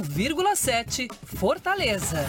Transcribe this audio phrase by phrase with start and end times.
[0.00, 1.08] 1,7
[1.38, 2.26] Fortaleza.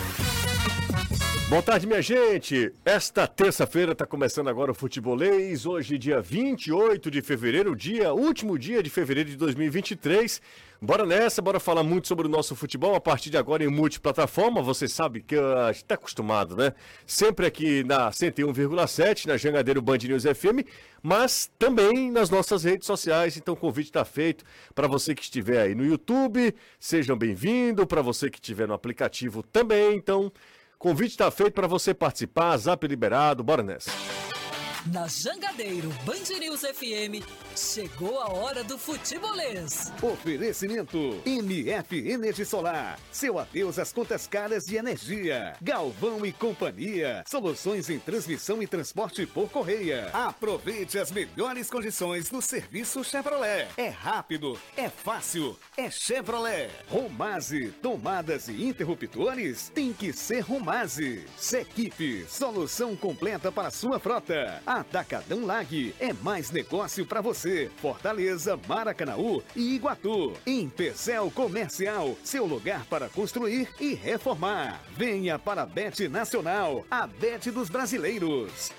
[1.49, 2.71] Boa tarde, minha gente.
[2.85, 5.65] Esta terça-feira está começando agora o Futebolês.
[5.65, 10.41] Hoje, dia 28 de fevereiro, dia último dia de fevereiro de 2023.
[10.81, 14.61] Bora nessa, bora falar muito sobre o nosso futebol a partir de agora em multiplataforma.
[14.61, 16.73] Você sabe que a gente está acostumado, né?
[17.05, 20.65] Sempre aqui na 101,7, na Jangadeiro Band News FM,
[21.01, 23.37] mas também nas nossas redes sociais.
[23.37, 27.85] Então o convite está feito para você que estiver aí no YouTube, sejam bem-vindos.
[27.85, 29.95] Para você que estiver no aplicativo também.
[29.95, 30.31] Então,
[30.83, 32.57] convite está feito para você participar.
[32.57, 33.89] Zap liberado, bora nessa.
[34.91, 39.93] Na Jangadeiro Band News FM, chegou a hora do futebolês.
[40.01, 42.99] Oferecimento MF Energia Solar.
[43.09, 45.55] Seu adeus às contas caras de energia.
[45.61, 47.23] Galvão e Companhia.
[47.25, 50.09] Soluções em transmissão e transporte por correia.
[50.11, 53.69] Aproveite as melhores condições no serviço Chevrolet.
[53.77, 56.69] É rápido, é fácil, é Chevrolet.
[56.89, 61.25] Romase, tomadas e interruptores tem que ser Romase.
[61.37, 64.61] Sequipe, solução completa para sua frota.
[64.79, 67.69] Atacadão Lag é mais negócio para você.
[67.77, 70.33] Fortaleza, Maracanaú e Iguatu.
[70.47, 74.81] Empecel Comercial, seu lugar para construir e reformar.
[74.97, 78.71] Venha para a Bet Nacional, a Bet dos brasileiros.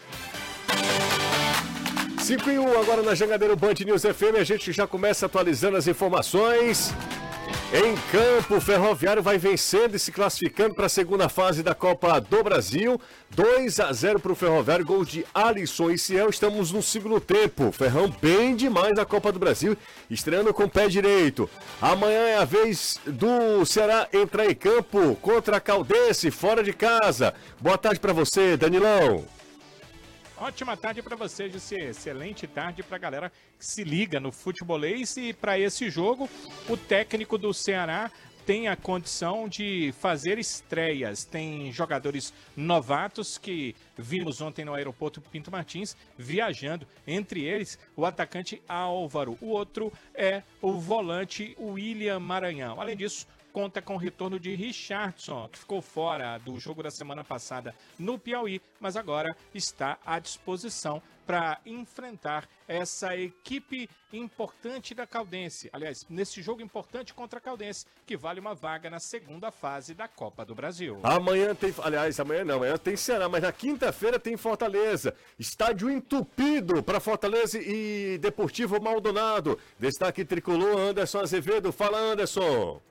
[2.18, 4.40] 5 e 1 agora na Jangadeiro Band News FM.
[4.40, 6.92] A gente já começa atualizando as informações.
[7.76, 12.20] Em campo, o Ferroviário vai vencendo e se classificando para a segunda fase da Copa
[12.20, 13.00] do Brasil.
[13.30, 16.30] 2 a 0 para o Ferroviário, gol de Alisson e Ciel.
[16.30, 17.72] Estamos no segundo tempo.
[17.72, 19.76] Ferrão bem demais na Copa do Brasil,
[20.08, 21.50] estreando com o pé direito.
[21.82, 27.34] Amanhã é a vez do Ceará entrar em campo contra a Caldense, fora de casa.
[27.60, 29.24] Boa tarde para você, Danilão.
[30.44, 31.74] Ótima tarde para você, Jussi.
[31.76, 35.16] Excelente tarde para a galera que se liga no futebolês.
[35.16, 36.28] E para esse jogo,
[36.68, 38.10] o técnico do Ceará
[38.44, 41.24] tem a condição de fazer estreias.
[41.24, 46.86] Tem jogadores novatos que vimos ontem no aeroporto Pinto Martins viajando.
[47.06, 49.38] Entre eles, o atacante Álvaro.
[49.40, 52.78] O outro é o volante William Maranhão.
[52.82, 57.22] Além disso, conta com o retorno de Richardson, que ficou fora do jogo da semana
[57.22, 65.70] passada no Piauí, mas agora está à disposição para enfrentar essa equipe importante da Caldense.
[65.72, 70.08] Aliás, nesse jogo importante contra a Caldense, que vale uma vaga na segunda fase da
[70.08, 70.98] Copa do Brasil.
[71.04, 75.14] Amanhã tem, aliás, amanhã não, amanhã tem Ceará, mas na quinta-feira tem Fortaleza.
[75.38, 79.56] Estádio entupido para Fortaleza e Deportivo Maldonado.
[79.78, 81.72] Destaque tricolor Anderson Azevedo.
[81.72, 82.82] Fala, Anderson.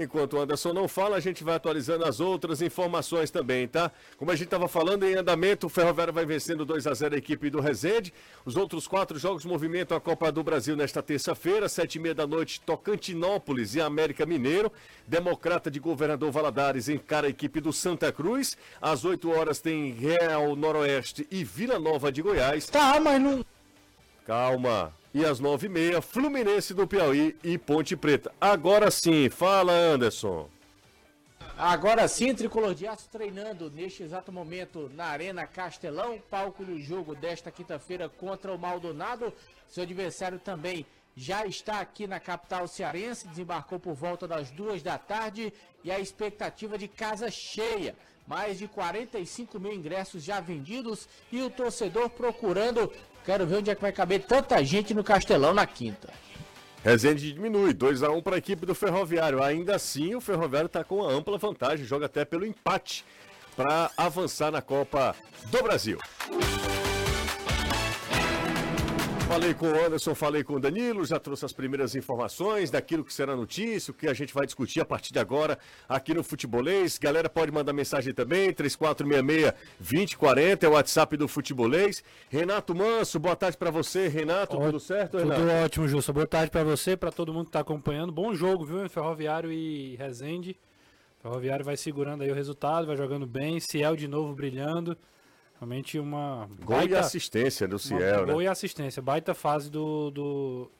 [0.00, 3.90] Enquanto o Anderson não fala, a gente vai atualizando as outras informações também, tá?
[4.16, 7.18] Como a gente estava falando, em andamento, o Ferroviário vai vencendo 2 a 0 a
[7.18, 8.14] equipe do Resende.
[8.44, 12.28] Os outros quatro jogos movimentam a Copa do Brasil nesta terça-feira, sete e meia da
[12.28, 14.72] noite, Tocantinópolis e América Mineiro.
[15.04, 18.56] Democrata de Governador Valadares encara a equipe do Santa Cruz.
[18.80, 22.66] Às 8 horas tem Real Noroeste e Vila Nova de Goiás.
[22.66, 23.44] Tá, mas não.
[24.24, 24.97] Calma.
[25.14, 28.30] E às nove e meia, Fluminense do Piauí e Ponte Preta.
[28.40, 30.48] Agora sim, fala Anderson.
[31.56, 37.16] Agora sim, Tricolor de Aço treinando neste exato momento na Arena Castelão, palco do jogo
[37.16, 39.32] desta quinta-feira contra o Maldonado.
[39.66, 40.86] Seu adversário também
[41.16, 45.52] já está aqui na capital cearense, desembarcou por volta das duas da tarde
[45.82, 47.96] e a expectativa de casa cheia.
[48.28, 52.92] Mais de 45 mil ingressos já vendidos e o torcedor procurando
[53.28, 56.08] Quero ver onde é que vai caber tanta gente no Castelão na quinta.
[56.82, 59.42] Resende diminui, 2 a 1 um para a equipe do Ferroviário.
[59.42, 63.04] Ainda assim, o Ferroviário está com uma ampla vantagem, joga até pelo empate
[63.54, 65.14] para avançar na Copa
[65.50, 65.98] do Brasil.
[69.28, 73.12] Falei com o Anderson, falei com o Danilo, já trouxe as primeiras informações daquilo que
[73.12, 76.96] será notícia, o que a gente vai discutir a partir de agora aqui no Futebolês.
[76.96, 82.02] Galera, pode mandar mensagem também, 3466-2040 é o WhatsApp do Futebolês.
[82.30, 85.42] Renato Manso, boa tarde para você, Renato, Ó, tudo certo, Renato?
[85.42, 86.10] Tudo ótimo, Justo.
[86.10, 88.10] Boa tarde para você, para todo mundo que está acompanhando.
[88.10, 90.56] Bom jogo, viu, Ferroviário e Resende.
[91.22, 94.96] Ferroviário vai segurando aí o resultado, vai jogando bem, Ciel de novo brilhando.
[95.58, 96.48] Realmente uma.
[96.64, 98.32] Gol baita, e assistência do Ciel, né?
[98.32, 99.02] Gol e assistência.
[99.02, 100.70] Baita fase do, do,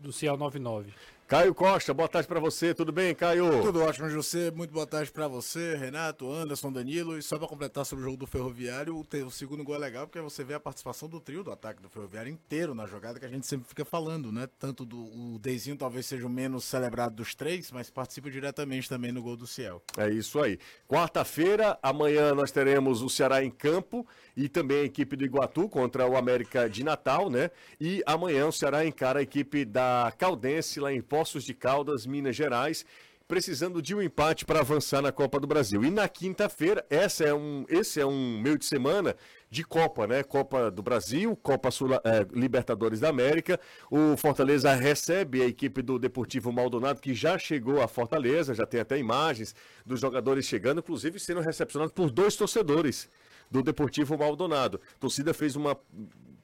[0.00, 0.92] do Ciel 99.
[1.28, 3.60] Caio Costa, boa tarde para você, tudo bem, Caio?
[3.60, 4.52] Tudo ótimo, José.
[4.52, 7.18] Muito boa tarde para você, Renato, Anderson, Danilo.
[7.18, 10.20] E só para completar sobre o jogo do Ferroviário, o, segundo gol é legal porque
[10.20, 13.28] você vê a participação do trio do ataque do Ferroviário inteiro na jogada que a
[13.28, 14.48] gente sempre fica falando, né?
[14.56, 19.10] Tanto do o Deizinho talvez seja o menos celebrado dos três, mas participa diretamente também
[19.10, 19.82] no gol do Ciel.
[19.96, 20.60] É isso aí.
[20.86, 26.06] Quarta-feira, amanhã nós teremos o Ceará em campo e também a equipe do Iguatu contra
[26.06, 27.50] o América de Natal, né?
[27.80, 32.36] E amanhã o Ceará encara a equipe da Caldense lá em Poços de Caldas, Minas
[32.36, 32.84] Gerais,
[33.26, 35.84] precisando de um empate para avançar na Copa do Brasil.
[35.84, 39.16] E na quinta-feira, essa é um, esse é um meio de semana
[39.50, 40.22] de Copa, né?
[40.22, 43.58] Copa do Brasil, Copa Sul, é, Libertadores da América.
[43.90, 48.80] O Fortaleza recebe a equipe do Deportivo Maldonado, que já chegou a Fortaleza, já tem
[48.80, 49.54] até imagens
[49.84, 53.08] dos jogadores chegando, inclusive sendo recepcionados por dois torcedores
[53.50, 54.80] do Deportivo Maldonado.
[54.96, 55.76] A torcida fez uma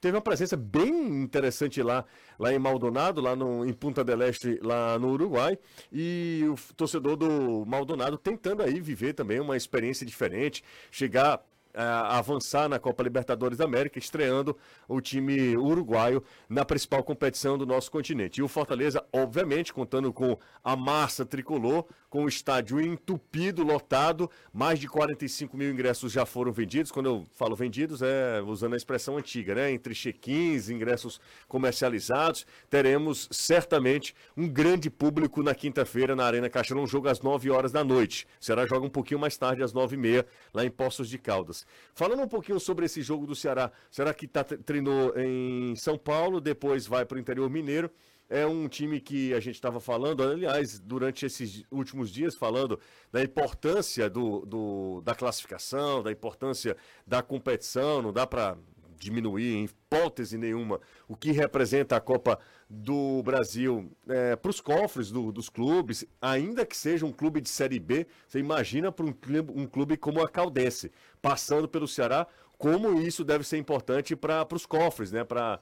[0.03, 2.05] teve uma presença bem interessante lá,
[2.37, 5.57] lá em Maldonado, lá no, em Punta del Este, lá no Uruguai,
[5.93, 11.41] e o torcedor do Maldonado tentando aí viver também uma experiência diferente, chegar
[11.75, 17.67] a avançar na Copa Libertadores da América, estreando o time uruguaio na principal competição do
[17.67, 18.41] nosso continente.
[18.41, 24.79] E o Fortaleza, obviamente, contando com a massa tricolor, com o estádio entupido, lotado, mais
[24.79, 26.93] de 45 mil ingressos já foram vendidos.
[26.93, 29.73] Quando eu falo vendidos, é usando a expressão antiga, né?
[29.73, 31.19] Entre check-ins, ingressos
[31.49, 37.51] comercializados, teremos certamente um grande público na quinta-feira na Arena Castelão, um jogo às 9
[37.51, 38.27] horas da noite.
[38.39, 41.62] Será joga um pouquinho mais tarde, às 9 e meia, lá em Poços de Caldas.
[41.95, 46.41] Falando um pouquinho sobre esse jogo do Ceará, será que tá, treinou em São Paulo,
[46.41, 47.91] depois vai para o interior mineiro?
[48.29, 52.81] É um time que a gente estava falando, aliás, durante esses últimos dias, falando
[53.11, 56.75] da importância do, do, da classificação, da importância
[57.07, 58.57] da competição, não dá para
[59.03, 62.39] diminuir em hipótese nenhuma o que representa a Copa
[62.69, 67.49] do Brasil é, para os cofres do, dos clubes, ainda que seja um clube de
[67.49, 69.15] Série B, você imagina para um,
[69.55, 70.91] um clube como a Caldense,
[71.21, 72.27] passando pelo Ceará,
[72.57, 75.25] como isso deve ser importante para os cofres, né?
[75.25, 75.61] para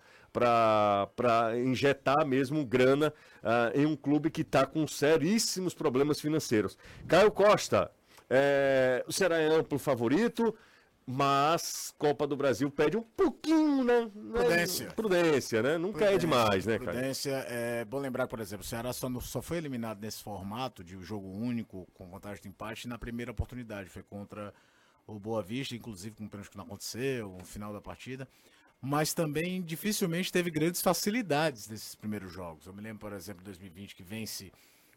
[1.59, 6.77] injetar mesmo grana uh, em um clube que está com seríssimos problemas financeiros.
[7.09, 7.91] Caio Costa,
[8.29, 10.55] é, o Ceará é amplo favorito,
[11.07, 14.11] mas Copa do Brasil pede um pouquinho, né?
[14.33, 14.91] Prudência.
[14.93, 15.79] Prudência, né?
[15.79, 16.93] Nunca prudência, é demais, né, cara?
[16.93, 17.45] Prudência.
[17.49, 21.29] É bom lembrar, por exemplo, o Ceará só, só foi eliminado nesse formato de jogo
[21.29, 23.89] único, com vantagem de empate, na primeira oportunidade.
[23.89, 24.55] Foi contra
[25.07, 28.29] o Boa Vista, inclusive com o pênalti que não aconteceu, no final da partida
[28.83, 32.67] mas também dificilmente teve grandes facilidades nesses primeiros jogos.
[32.67, 34.51] Eu me lembro, por exemplo, de 2020 que vence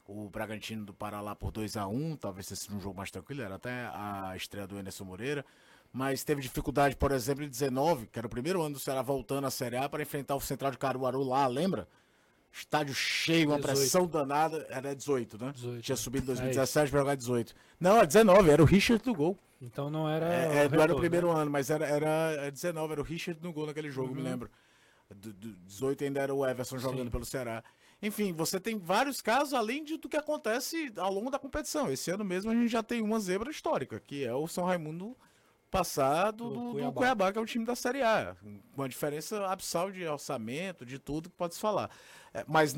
[0.08, 3.12] o Bragantino do Pará lá por 2 a 1 talvez tenha sido um jogo mais
[3.12, 5.46] tranquilo, era até a estreia do Anderson Moreira,
[5.94, 9.46] mas teve dificuldade, por exemplo, em 19, que era o primeiro ano do Ceará voltando
[9.46, 11.88] à Série A para enfrentar o Central de Caruaru lá, lembra?
[12.52, 13.78] Estádio cheio, uma 18.
[13.78, 14.66] pressão danada.
[14.70, 15.52] Era 18, né?
[15.54, 15.82] 18.
[15.82, 17.56] Tinha subido em 2017 é para jogar 18.
[17.80, 19.38] Não, era 19, era o Richard do gol.
[19.62, 20.26] Então não era.
[20.34, 21.42] É, é, não era o primeiro né?
[21.42, 24.16] ano, mas era, era 19, era o Richard no gol naquele jogo, uhum.
[24.16, 24.50] me lembro.
[25.16, 27.12] Do, do 18 ainda era o Everson jogando Sim.
[27.12, 27.64] pelo Ceará.
[28.02, 31.92] Enfim, você tem vários casos além de, do que acontece ao longo da competição.
[31.92, 35.16] Esse ano mesmo a gente já tem uma zebra histórica, que é o São Raimundo
[35.74, 36.90] passado do, do, Cuiabá.
[36.90, 38.36] do Cuiabá, que é o time da Série A.
[38.78, 41.90] Uma diferença abissal de orçamento, de tudo que pode se falar.
[42.34, 42.76] É, mas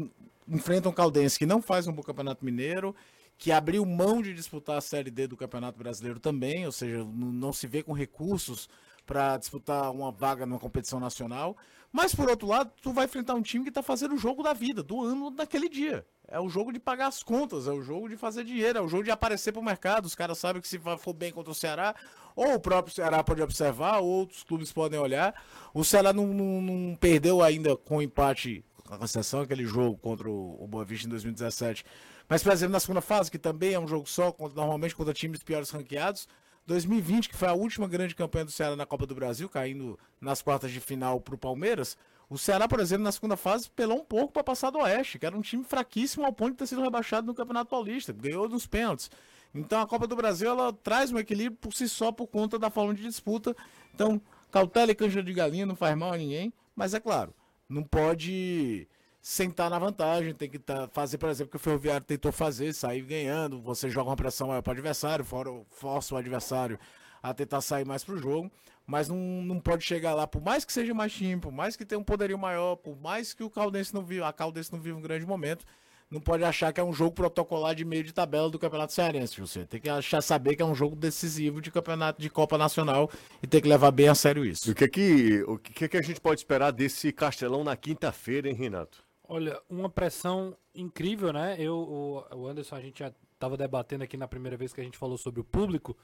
[0.48, 2.96] enfrenta um Caldense que não faz um bom campeonato mineiro,
[3.38, 7.52] que abriu mão de disputar a Série D do Campeonato Brasileiro também, ou seja, não
[7.52, 8.70] se vê com recursos
[9.06, 11.56] para disputar uma vaga numa competição nacional.
[11.92, 14.54] Mas por outro lado, tu vai enfrentar um time que está fazendo o jogo da
[14.54, 16.06] vida, do ano daquele dia.
[16.28, 18.88] É o jogo de pagar as contas, é o jogo de fazer dinheiro, é o
[18.88, 20.06] jogo de aparecer para o mercado.
[20.06, 21.96] Os caras sabem que se for bem contra o Ceará,
[22.36, 25.34] ou o próprio Ceará pode observar, ou outros clubes podem olhar.
[25.74, 30.30] O Ceará não, não, não perdeu ainda com o empate, com exceção aquele jogo contra
[30.30, 31.86] o Boa Vista em 2017
[32.28, 35.44] mas, por exemplo, na segunda fase, que também é um jogo só, normalmente contra times
[35.44, 36.28] piores ranqueados,
[36.66, 40.42] 2020, que foi a última grande campanha do Ceará na Copa do Brasil, caindo nas
[40.42, 41.98] quartas de final para o Palmeiras,
[42.30, 45.26] o Ceará, por exemplo, na segunda fase, pelou um pouco para passar do Oeste, que
[45.26, 48.66] era um time fraquíssimo ao ponto de ter sido rebaixado no Campeonato Paulista, ganhou nos
[48.66, 49.12] pênaltis.
[49.54, 52.70] Então a Copa do Brasil ela traz um equilíbrio por si só por conta da
[52.70, 53.56] forma de disputa.
[53.94, 54.20] Então,
[54.52, 57.34] cautela e canja de galinha não faz mal a ninguém, mas é claro,
[57.70, 58.88] não pode
[59.28, 62.72] sentar na vantagem, tem que tá, fazer, por exemplo, o que o Ferroviário tentou fazer,
[62.74, 65.26] sair ganhando, você joga uma pressão maior para o adversário,
[65.72, 66.78] força o adversário
[67.24, 68.52] a tentar sair mais para o jogo,
[68.86, 71.84] mas não, não pode chegar lá, por mais que seja mais time, por mais que
[71.84, 74.96] tenha um poderio maior, por mais que o Caldense não vive, a Caldense não vive
[74.96, 75.66] um grande momento,
[76.08, 79.42] não pode achar que é um jogo protocolar de meio de tabela do Campeonato Cearense,
[79.42, 83.10] você tem que achar saber que é um jogo decisivo de campeonato de Copa Nacional
[83.42, 84.70] e tem que levar bem a sério isso.
[84.70, 87.64] E o que é que, o que, é que a gente pode esperar desse Castelão
[87.64, 89.05] na quinta-feira, hein, Renato?
[89.28, 91.56] Olha, uma pressão incrível, né?
[91.60, 94.98] Eu, o, Anderson, a gente já estava debatendo aqui na primeira vez que a gente
[94.98, 95.98] falou sobre o público.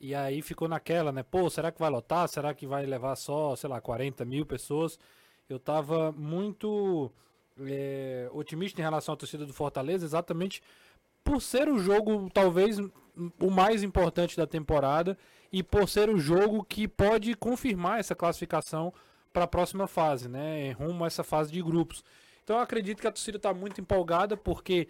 [0.00, 1.22] E aí ficou naquela, né?
[1.22, 2.28] Pô, será que vai lotar?
[2.28, 4.98] Será que vai levar só, sei lá, 40 mil pessoas?
[5.48, 7.10] Eu tava muito
[7.60, 10.62] é, otimista em relação à torcida do Fortaleza, exatamente
[11.28, 15.18] por ser o jogo, talvez, o mais importante da temporada
[15.52, 18.94] e por ser o jogo que pode confirmar essa classificação
[19.30, 20.72] para a próxima fase, né?
[20.72, 22.02] Rumo a essa fase de grupos.
[22.48, 24.88] Então eu acredito que a torcida está muito empolgada porque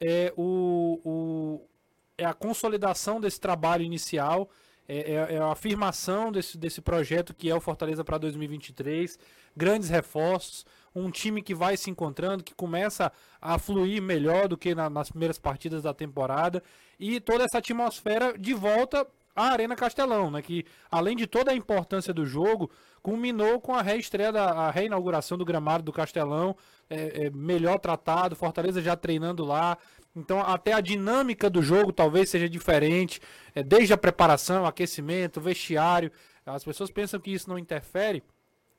[0.00, 1.68] é, o, o,
[2.16, 4.48] é a consolidação desse trabalho inicial,
[4.88, 9.18] é, é, é, a afirmação desse, desse projeto que é o Fortaleza para 2023,
[9.56, 10.64] grandes reforços,
[10.94, 13.10] um time que vai se encontrando, que começa
[13.42, 16.62] a fluir melhor do que na, nas primeiras partidas da temporada
[16.96, 20.42] e toda essa atmosfera de volta à Arena Castelão, né?
[20.42, 22.70] Que além de toda a importância do jogo,
[23.02, 26.56] culminou com a reestreia da a reinauguração do gramado do Castelão,
[26.88, 29.76] é, é, melhor tratado, Fortaleza já treinando lá.
[30.14, 33.20] Então, até a dinâmica do jogo talvez seja diferente,
[33.54, 36.10] é, desde a preparação, aquecimento, vestiário.
[36.44, 38.22] As pessoas pensam que isso não interfere.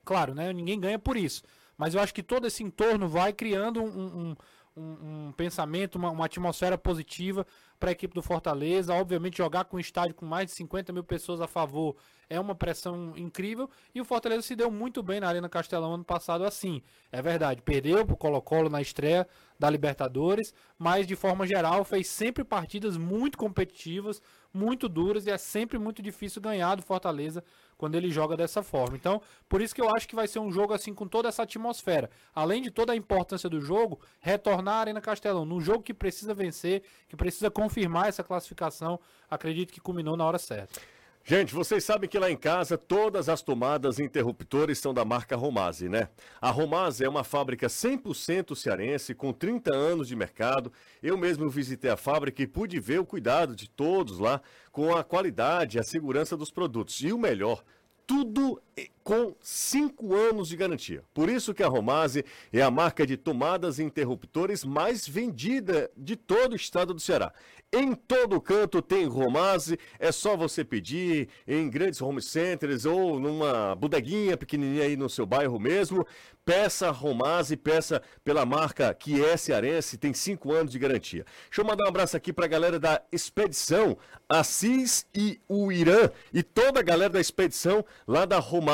[0.03, 0.51] Claro, né?
[0.51, 1.43] Ninguém ganha por isso.
[1.77, 4.35] Mas eu acho que todo esse entorno vai criando um, um,
[4.75, 7.45] um, um pensamento, uma, uma atmosfera positiva
[7.81, 8.93] para a equipe do Fortaleza.
[8.93, 11.95] Obviamente, jogar com um estádio com mais de 50 mil pessoas a favor
[12.29, 13.69] é uma pressão incrível.
[13.93, 16.81] E o Fortaleza se deu muito bem na Arena Castelão ano passado, assim.
[17.11, 19.27] É verdade, perdeu para o Colo-Colo na estreia
[19.59, 24.21] da Libertadores, mas de forma geral fez sempre partidas muito competitivas,
[24.53, 27.43] muito duras e é sempre muito difícil ganhar do Fortaleza
[27.77, 28.95] quando ele joga dessa forma.
[28.95, 31.43] Então, por isso que eu acho que vai ser um jogo assim com toda essa
[31.43, 32.09] atmosfera.
[32.33, 36.33] Além de toda a importância do jogo, retornar à Arena Castelão, num jogo que precisa
[36.33, 40.79] vencer, que precisa confirmar essa classificação, acredito que culminou na hora certa.
[41.23, 45.87] Gente, vocês sabem que lá em casa todas as tomadas interruptores são da marca Romase,
[45.87, 46.09] né?
[46.41, 50.73] A Romase é uma fábrica 100% cearense, com 30 anos de mercado.
[51.01, 55.03] Eu mesmo visitei a fábrica e pude ver o cuidado de todos lá com a
[55.03, 56.99] qualidade e a segurança dos produtos.
[57.01, 57.63] E o melhor,
[58.07, 58.59] tudo
[59.03, 61.03] com 5 anos de garantia.
[61.13, 62.23] Por isso que a Romase
[62.53, 67.33] é a marca de tomadas e interruptores mais vendida de todo o estado do Ceará.
[67.73, 73.75] Em todo canto tem Romase, é só você pedir em grandes home centers ou numa
[73.75, 76.05] bodeguinha pequenininha aí no seu bairro mesmo.
[76.43, 81.25] Peça Romase, peça pela marca que é cearense, tem 5 anos de garantia.
[81.45, 83.97] Deixa eu mandar um abraço aqui para a galera da Expedição,
[84.27, 88.70] Assis e o Irã e toda a galera da Expedição lá da Romase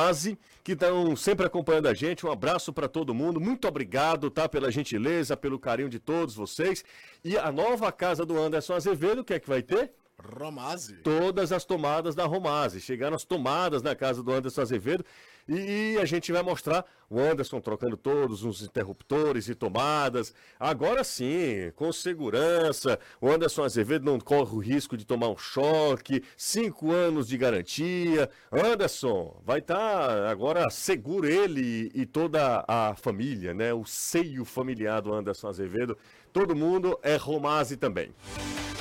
[0.63, 2.25] que estão sempre acompanhando a gente.
[2.25, 3.39] Um abraço para todo mundo.
[3.39, 4.49] Muito obrigado, tá?
[4.49, 6.83] Pela gentileza, pelo carinho de todos vocês.
[7.23, 9.91] E a nova casa do Anderson Azevedo, o que é que vai ter?
[10.19, 10.95] Romase.
[10.97, 12.81] Todas as tomadas da Romase.
[12.81, 15.05] Chegaram as tomadas na casa do Anderson Azevedo.
[15.47, 20.33] E a gente vai mostrar o Anderson trocando todos os interruptores e tomadas.
[20.59, 22.99] Agora sim, com segurança.
[23.21, 26.21] O Anderson Azevedo não corre o risco de tomar um choque.
[26.35, 28.29] Cinco anos de garantia.
[28.51, 33.73] Anderson, vai estar tá agora seguro ele e toda a família, né?
[33.73, 35.97] O seio familiar do Anderson Azevedo.
[36.37, 38.13] Todo mundo é Romase também.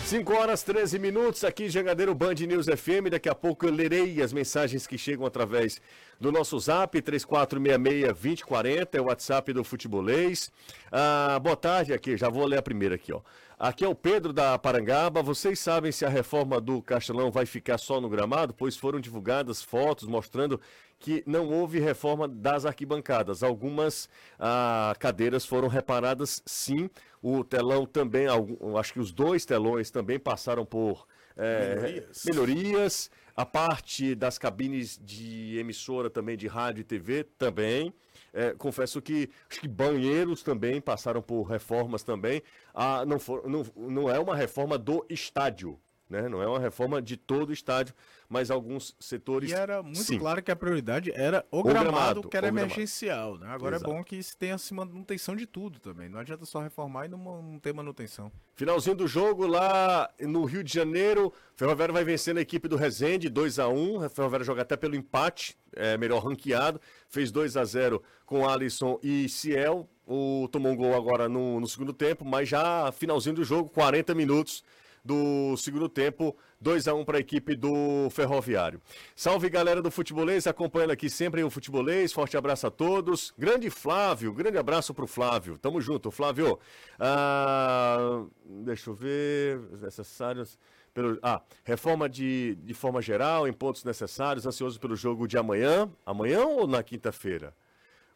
[0.04, 3.08] 5 horas 13 minutos aqui, Jangadeiro Band News FM.
[3.10, 5.80] Daqui a pouco eu lerei as mensagens que chegam através
[6.20, 10.52] do nosso zap, 3466-2040, é o WhatsApp do Futebolês.
[10.92, 13.22] Ah, boa tarde aqui, já vou ler a primeira aqui, ó.
[13.58, 15.22] Aqui é o Pedro da Parangaba.
[15.22, 18.52] Vocês sabem se a reforma do Castelão vai ficar só no gramado?
[18.52, 20.60] Pois foram divulgadas fotos mostrando
[20.98, 23.42] que não houve reforma das arquibancadas.
[23.42, 26.90] Algumas ah, cadeiras foram reparadas, sim.
[27.22, 32.24] O telão também, algum, acho que os dois telões também passaram por é, melhorias.
[32.26, 33.10] melhorias.
[33.34, 37.90] A parte das cabines de emissora também, de rádio e TV, também.
[38.36, 42.42] É, confesso que que banheiros também passaram por reformas também.
[42.74, 46.28] Ah, não, for, não, não é uma reforma do estádio, né?
[46.28, 47.94] Não é uma reforma de todo o estádio,
[48.28, 49.50] mas alguns setores.
[49.50, 50.18] E era muito sim.
[50.18, 53.38] claro que a prioridade era o, o gramado, gramado, que era emergencial.
[53.38, 53.48] Né?
[53.48, 53.90] Agora Exato.
[53.90, 56.08] é bom que se tenha manutenção de tudo também.
[56.08, 58.30] Não adianta só reformar e não, não ter manutenção.
[58.54, 61.32] Finalzinho do jogo lá no Rio de Janeiro.
[61.56, 64.94] Ferroviário vai vencendo a equipe do Resende 2 a 1 A Ferroviário joga até pelo
[64.94, 66.80] empate, é, melhor ranqueado.
[67.08, 69.88] Fez 2 a 0 com Alisson e Ciel.
[70.06, 74.14] O, tomou um gol agora no, no segundo tempo, mas já finalzinho do jogo, 40
[74.14, 74.62] minutos
[75.06, 78.82] do segundo tempo, 2 a 1 para a equipe do Ferroviário.
[79.14, 82.12] Salve galera do Futebolês, acompanhando aqui sempre o Futebolês.
[82.12, 83.32] Forte abraço a todos.
[83.38, 85.56] Grande Flávio, grande abraço para o Flávio.
[85.56, 86.58] Tamo junto, Flávio.
[86.98, 89.60] Ah, deixa eu ver.
[89.80, 90.58] Necessários.
[90.92, 95.90] Pelo, ah, reforma de, de forma geral, em pontos necessários, ansioso pelo jogo de amanhã.
[96.04, 97.54] Amanhã ou na quinta-feira?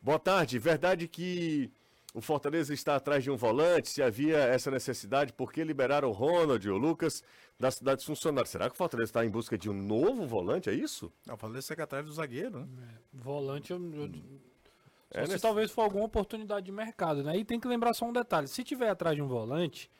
[0.03, 0.59] Boa tarde.
[0.59, 1.71] Verdade que
[2.14, 6.12] o Fortaleza está atrás de um volante, se havia essa necessidade, por que liberaram o
[6.12, 7.23] Ronald e o Lucas
[7.59, 8.50] da cidade dos funcionários?
[8.50, 11.12] Será que o Fortaleza está em busca de um novo volante, é isso?
[11.26, 12.67] Não, o Fortaleza segue atrás do zagueiro, né?
[13.12, 14.11] Volante, eu, eu-
[15.12, 15.38] É, se né?
[15.38, 17.37] talvez for alguma oportunidade de mercado, né?
[17.37, 19.90] E tem que lembrar só um detalhe: se tiver atrás de um volante,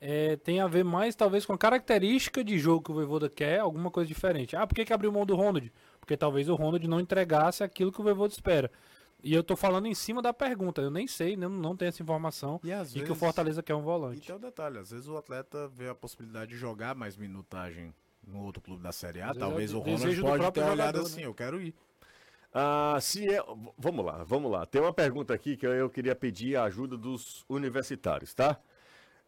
[0.00, 3.60] é, tem a ver mais talvez com a característica de jogo que o Voivoda quer,
[3.60, 4.54] alguma coisa diferente.
[4.56, 5.72] Ah, por que, que abriu mão do Ronald?
[6.00, 8.70] Porque talvez o Ronald não entregasse aquilo que o Voivoda espera.
[9.22, 12.02] E eu tô falando em cima da pergunta, eu nem sei, não, não tenho essa
[12.02, 14.26] informação E às de que o vezes- Fortaleza quer um E volante.
[14.26, 17.92] tem um detalhe, às vezes o atleta vê a possibilidade de jogar mais minutagem
[18.26, 19.30] no outro clube da Série A.
[19.30, 21.26] Às vezes Talvez é o Ronald pode ter olhado jogador, assim, né?
[21.26, 21.74] eu quero ir.
[22.54, 23.42] Ah, se é.
[23.76, 24.64] Vamos lá, vamos lá.
[24.64, 28.58] Tem uma pergunta aqui que eu queria pedir a ajuda dos universitários, tá?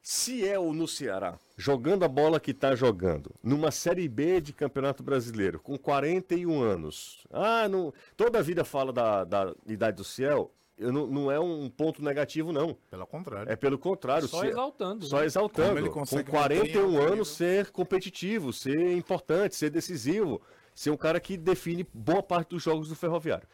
[0.03, 4.53] Se é o no Ceará, jogando a bola que tá jogando, numa Série B de
[4.53, 7.27] Campeonato Brasileiro, com 41 anos.
[7.31, 10.51] Ah, não, toda a vida fala da, da idade do Ciel.
[10.79, 12.75] Eu não, não é um ponto negativo, não.
[12.91, 13.53] Pelo contrário.
[13.53, 14.27] É pelo contrário.
[14.27, 15.05] Só se- exaltando.
[15.05, 15.27] Só né?
[15.27, 15.83] exaltando.
[15.91, 20.41] Com consegue 41 manter alto anos, ser competitivo, ser importante, ser decisivo,
[20.75, 23.47] ser um cara que define boa parte dos jogos do Ferroviário.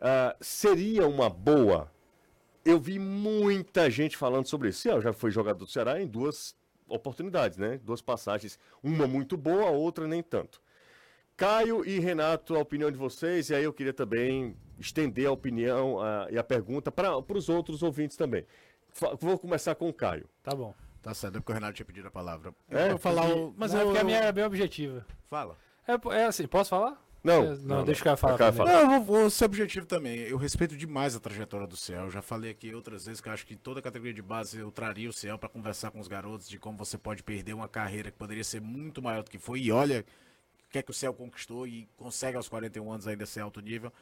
[0.00, 1.92] Ah, seria uma boa.
[2.64, 4.80] Eu vi muita gente falando sobre isso.
[4.80, 6.54] Ciel já foi jogador do Ceará em duas
[6.88, 7.78] oportunidades, né?
[7.82, 8.58] Duas passagens.
[8.82, 10.60] Uma muito boa, a outra nem tanto.
[11.36, 15.98] Caio e Renato, a opinião de vocês, e aí eu queria também estender a opinião
[16.00, 18.44] ah, e a pergunta para os outros ouvintes também.
[18.92, 20.28] Fa- Vou começar com o Caio.
[20.42, 20.74] Tá bom.
[21.00, 22.54] Tá certo, é porque o Renato tinha pedido a palavra.
[22.68, 22.84] É?
[22.86, 23.54] Eu vou falar o...
[23.56, 25.06] Mas é eu, porque a eu- minha é bem objetiva.
[25.30, 25.56] Fala.
[25.88, 27.02] É, é assim, posso falar?
[27.22, 28.38] Não, É, não, deixa o cara falar.
[28.38, 28.86] Caio primeiro.
[28.86, 30.18] Não, eu vou, vou ser objetivo também.
[30.20, 32.04] Eu respeito demais a trajetória do Ciel.
[32.04, 34.70] Eu já falei aqui outras vezes que eu acho que toda categoria de base eu
[34.70, 38.10] traria o Ciel para conversar com os garotos de como você pode perder uma carreira
[38.10, 39.60] que poderia ser muito maior do que foi.
[39.60, 40.04] E olha
[40.66, 43.60] o que é que o Ciel conquistou e consegue aos 41 anos ainda ser alto
[43.60, 43.92] nível.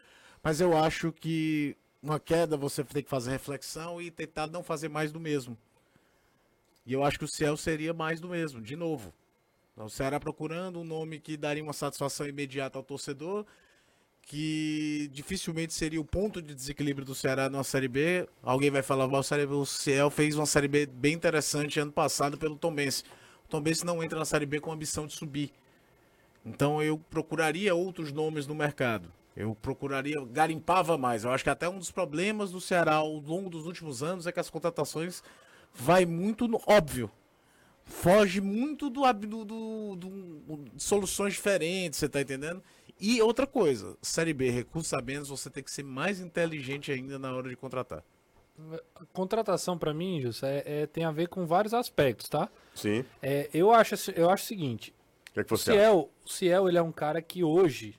[0.43, 4.89] Mas eu acho que uma queda você tem que fazer reflexão e tentar não fazer
[4.89, 5.59] mais do mesmo.
[6.87, 9.13] E eu acho que o Ciel seria mais do mesmo, de novo.
[9.79, 13.47] Então, O Ceará procurando um nome que daria uma satisfação imediata ao torcedor,
[14.23, 18.29] que dificilmente seria o ponto de desequilíbrio do Ceará na Série B.
[18.43, 21.93] Alguém vai falar, "Mas o, B, o Ciel fez uma Série B bem interessante ano
[21.93, 23.05] passado pelo Tombense.
[23.45, 25.53] O Tombense não entra na Série B com a ambição de subir.
[26.45, 29.13] Então eu procuraria outros nomes no mercado.
[29.37, 31.23] Eu procuraria, garimpava mais.
[31.23, 34.33] Eu acho que até um dos problemas do Ceará ao longo dos últimos anos é
[34.33, 35.23] que as contratações
[35.73, 37.09] vai muito no óbvio.
[37.89, 42.63] Foge muito do, do, do- do- de soluções diferentes, você tá entendendo?
[43.01, 47.19] E outra coisa, Série B, recursos a menos, você tem que ser mais inteligente ainda
[47.19, 48.03] na hora de contratar.
[48.97, 52.49] A contratação pra mim, Jus, é, é- tem a ver com vários aspectos, tá?
[52.75, 53.05] Sim.
[53.23, 54.93] É, eu, acho, assim- eu acho o seguinte,
[55.31, 55.57] O que, é que o?
[55.57, 57.95] Ciel, o Ciel, ele é um cara que hoje,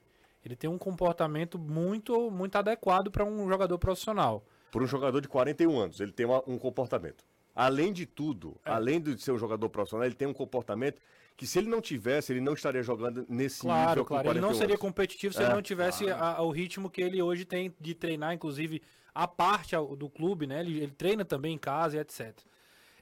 [0.45, 4.43] ele tem um comportamento muito, muito adequado pra um jogador profissional.
[4.69, 7.23] Por um jogador de 41 anos, ele tem uma- um comportamento.
[7.59, 8.71] Além de tudo, É.
[8.71, 11.01] além de ser um jogador profissional, ele tem um comportamento
[11.35, 14.29] que se ele não tivesse, ele não estaria jogando nesse Claro, nível com claro.
[14.29, 17.21] Ele não 41 seria competitivo se É, ele não tivesse a- o ritmo que ele
[17.21, 18.81] hoje tem de treinar, inclusive
[19.13, 20.61] a parte ao- do clube, né?
[20.61, 22.33] Ele, ele treina também em casa e etc.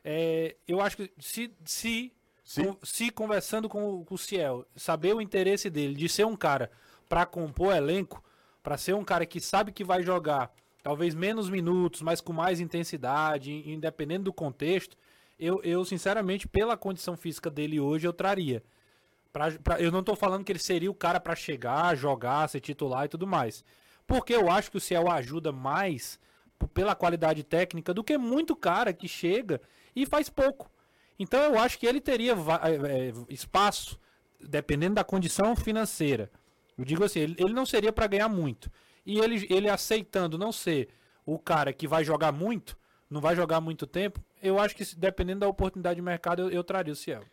[0.04, 2.12] É, eu acho que se, se,
[2.44, 2.64] Se?
[2.64, 6.36] con- se conversando com, o- com o Ciel, saber o interesse dele de ser um
[6.36, 6.72] cara
[7.10, 8.24] para compor elenco,
[8.64, 10.52] para ser um cara que sabe que vai jogar
[10.88, 14.96] talvez menos minutos, mas com mais intensidade, in- independente do contexto,
[15.38, 18.64] eu, eu sinceramente, pela condição física dele hoje, eu traria.
[19.34, 22.62] Pra, pra- eu não tô falando que ele seria o cara pra chegar, jogar, ser
[22.62, 23.66] titular e tudo mais.
[24.08, 26.18] Porque eu acho que o Ciel ajuda mais
[26.74, 29.60] pela qualidade técnica do que muito cara que chega
[29.94, 30.72] e faz pouco.
[31.20, 34.00] Então eu acho que ele teria eh, eh, espaço,
[34.40, 36.32] dependendo da condição financeira.
[36.78, 38.72] Eu digo assim, ele, ele não seria pra ganhar muito.
[39.08, 40.90] E ele, ele aceitando não ser
[41.26, 42.78] o cara que vai jogar muito,
[43.10, 46.50] não vai jogar muito tempo, eu acho que se- dependendo da oportunidade de mercado, eu,
[46.50, 47.24] eu traria o Ciel.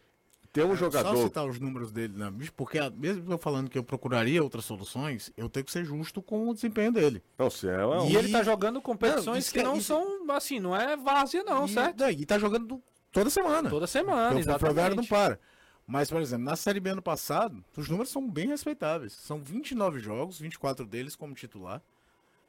[0.52, 1.16] Tem um Só jogador.
[1.16, 2.32] citar os números dele, né?
[2.56, 6.48] Porque mesmo eu falando que eu procuraria outras soluções, eu tenho que ser justo com
[6.48, 7.20] o desempenho dele.
[7.36, 10.30] Não, se é um- E ele tá jogando competições Não, que é- não isso- são,
[10.30, 11.98] assim, não é várzea não, e, certo?
[11.98, 13.68] não, e tá jogando toda semana.
[13.68, 15.08] Toda semana, Porque o Ferroviário não exatamente.
[15.38, 15.40] para.
[15.86, 19.12] Mas, por exemplo, na Série B ano passado, os números são bem respeitáveis.
[19.12, 21.82] São 29 jogos, 24 deles como titular.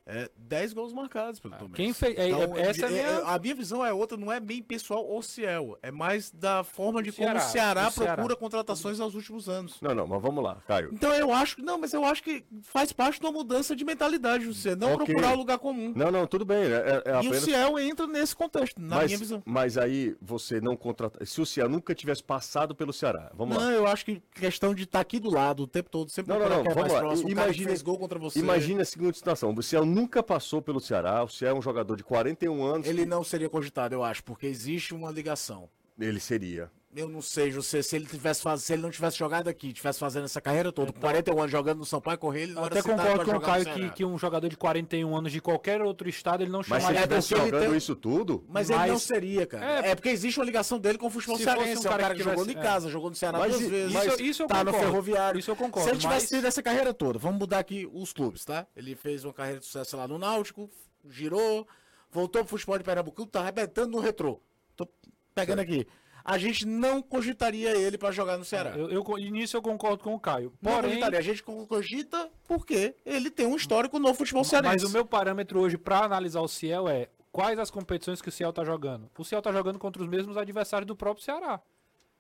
[0.08, 2.90] É, 10 gols marcados pelo Tom Ah, quem fez- é- Então, é- essa é a
[2.90, 5.80] é- minha- a minha visão é outra, não é bem pessoal ou Ciel.
[5.82, 8.14] É mais da forma de como Ceará, o Ceará do Ceará.
[8.16, 9.78] procura contratações aos últimos anos.
[9.82, 10.92] Não, não, mas vamos lá, Caio.
[10.94, 11.64] Então eu acho que.
[11.64, 15.06] Não, mas eu acho que faz parte de uma mudança de mentalidade, você não Ok.
[15.08, 15.92] procurar o lugar comum.
[15.96, 16.66] Não, não, tudo bem.
[16.66, 17.44] É, é E o apenas.
[17.44, 19.42] Ciel entra nesse contexto, na mas, minha visão.
[19.44, 21.26] mas aí você não contrata.
[21.26, 23.64] Se o Ceará nunca tivesse passado pelo Ceará, vamos lá.
[23.64, 26.40] Não, eu acho que questão de estar aqui do lado o tempo todo, sempre Não,
[26.40, 27.00] não, não, é vamos mais lá.
[27.00, 28.38] próximo, o fez gol contra você.
[28.38, 31.24] Imagina a seguinte situação: o Ceará nunca passou pelo Ceará.
[31.24, 32.88] O Ciel é um jogador de 41 anos.
[32.88, 35.70] Ele não seria cogitado, eu acho, porque existe uma ligação.
[35.98, 36.70] Ele seria.
[36.96, 38.64] Eu não sei, José, se ele tivesse faz...
[38.64, 41.80] se ele não tivesse jogado aqui, tivesse fazendo essa carreira toda, com 41 anos jogando
[41.80, 43.90] no São Paulo, correr, ele não Eu era até concordo com o no Caio que,
[43.92, 46.82] que um jogador de 41 anos de qualquer outro estado ele não Mas se ele
[47.00, 48.46] chamaria é ele jogando tem- isso tudo.
[48.48, 49.66] Mas ele Mas- não seria, cara.
[49.86, 51.86] É, É, porque existe uma ligação dele com o futebol Se fosse um cearense.
[51.86, 53.68] é um cara cara que que jogou tivesse- em casa, jogou no Ceará Mas duas
[53.70, 53.94] vezes.
[53.94, 54.88] mas Isso, isso eu tá no concordo.
[54.88, 55.40] ferroviário.
[55.40, 55.90] Isso eu concordo.
[55.90, 58.66] Se ele tivesse mas- tido essa carreira toda, vamos mudar aqui os clubes, tá?
[58.76, 60.70] Ele fez uma carreira de sucesso lá no Náutico,
[61.10, 61.68] girou,
[62.10, 64.40] voltou pro futebol de Pernambuco, tá arrebentando no retrô.
[64.78, 64.88] Tô
[65.34, 65.86] pegando aqui.
[66.26, 68.72] A gente não cogitaria ele pra jogar no Ceará.
[68.76, 70.52] Eu, eu, e nisso eu concordo com o Caio.
[70.60, 71.20] Não Porém, cogitaria.
[71.20, 74.74] A gente cogita porque ele tem um histórico no futebol cearense.
[74.74, 78.32] mas o meu parâmetro hoje para analisar o Ciel é quais as competições que o
[78.32, 79.08] Ciel tá jogando.
[79.16, 81.62] O Ciel tá jogando contra os mesmos adversários do próprio Ceará.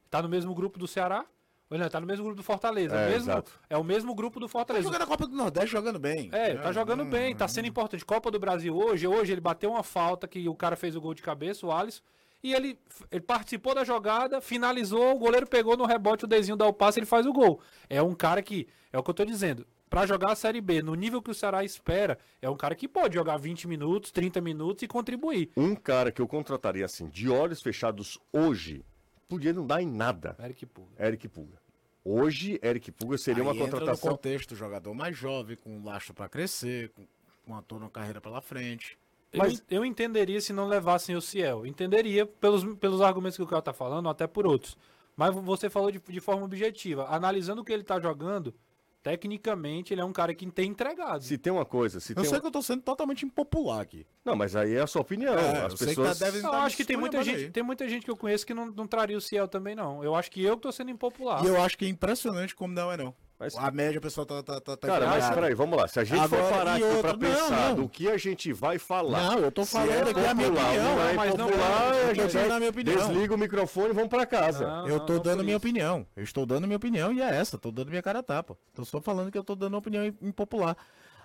[0.09, 1.25] Tá no mesmo grupo do Ceará?
[1.67, 2.95] Ou não, tá no mesmo grupo do Fortaleza.
[2.95, 3.51] É, o mesmo, exato.
[3.67, 4.85] é o mesmo grupo do Tá Fortaleza.
[4.85, 6.29] jogando a Copa do Nordeste, jogando bem.
[6.31, 8.05] É, tá jogando bem, tá sendo importante.
[8.05, 11.15] Copa do Brasil hoje, hoje ele bateu uma falta que o cara fez o gol
[11.15, 12.03] de cabeça, o Alisson,
[12.45, 12.79] e ele,
[13.09, 16.99] ele participou da jogada, finalizou, o goleiro pegou no rebote, o Dezinho dá o passe,
[16.99, 17.59] ele faz o gol.
[17.89, 20.83] É um cara que, é o que eu tô dizendo, pra jogar a Série B,
[20.83, 24.41] no nível que o Ceará espera, é um cara que pode jogar 20 minutos, 30
[24.41, 25.49] minutos e contribuir.
[25.57, 28.85] Um cara que eu contrataria assim, de olhos fechados hoje,
[29.27, 30.37] podia não dar em nada.
[30.39, 31.03] Eric Pulga.
[31.03, 31.57] Eric Puga.
[32.03, 34.11] Hoje, Eric Puga seria Aí uma entra no contratação.
[34.11, 37.07] contexto, jogador mais jovem, com um lastro pra crescer, com
[37.47, 38.99] uma toda uma carreira pela frente.
[39.37, 41.65] Eu, eu entenderia se não levassem o Ciel.
[41.65, 44.77] Entenderia pelos, pelos argumentos que o cara tá falando, até por outros.
[45.15, 47.05] Mas você falou de, de forma objetiva.
[47.09, 48.53] Analisando o que ele tá jogando,
[49.01, 51.23] tecnicamente ele é um cara que tem entregado.
[51.23, 53.79] Se tem uma coisa, se Eu tem sei um- que eu tô sendo totalmente impopular
[53.81, 54.05] aqui.
[54.25, 55.33] Não, mas aí é a sua opinião.
[55.35, 56.19] É, As eu sei que pessoas.
[56.19, 57.51] tá- Eu tá acho que tem muita, gente, aí.
[57.51, 60.03] tem muita gente que eu conheço que não, não traria o Ciel também, não.
[60.03, 61.43] Eu acho que eu que tô sendo impopular.
[61.45, 63.13] E eu acho que é impressionante como não é não.
[63.37, 64.41] Mas- A média, o pessoal tá...
[64.41, 65.87] tá, tá, tá Cara, mas peraí, vamos lá.
[65.89, 67.01] Se a gente for Agora, parar e aqui outro?
[67.01, 67.75] pra Não, pensar não.
[67.75, 69.21] do que a gente vai falar.
[69.31, 71.97] Não, eu tô falando é aqui a minha opinião, Não é mas não popular, é.
[71.97, 72.95] a Eu tô gente dando a minha opinião.
[72.95, 74.65] desliga o microfone e vamos pra casa.
[74.65, 75.65] Não, Eu não, tô não dando minha isso.
[75.67, 76.07] opinião.
[76.15, 77.57] Eu estou dando minha opinião e é essa.
[77.57, 78.57] Tô dando minha cara a tapa.
[78.73, 80.77] Tô só falando que eu tô dando uma opinião impopular.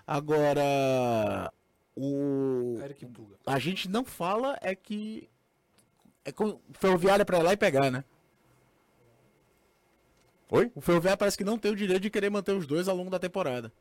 [0.05, 1.53] Agora,
[1.96, 2.77] o...
[3.46, 5.29] A gente não fala é que...
[6.25, 6.59] É com...
[7.18, 8.05] é pra ir lá e pegar, né?
[10.50, 10.70] Oi?
[10.74, 13.10] O Ferroviário parece que não tem o direito de querer manter os dois ao longo
[13.10, 13.72] da temporada.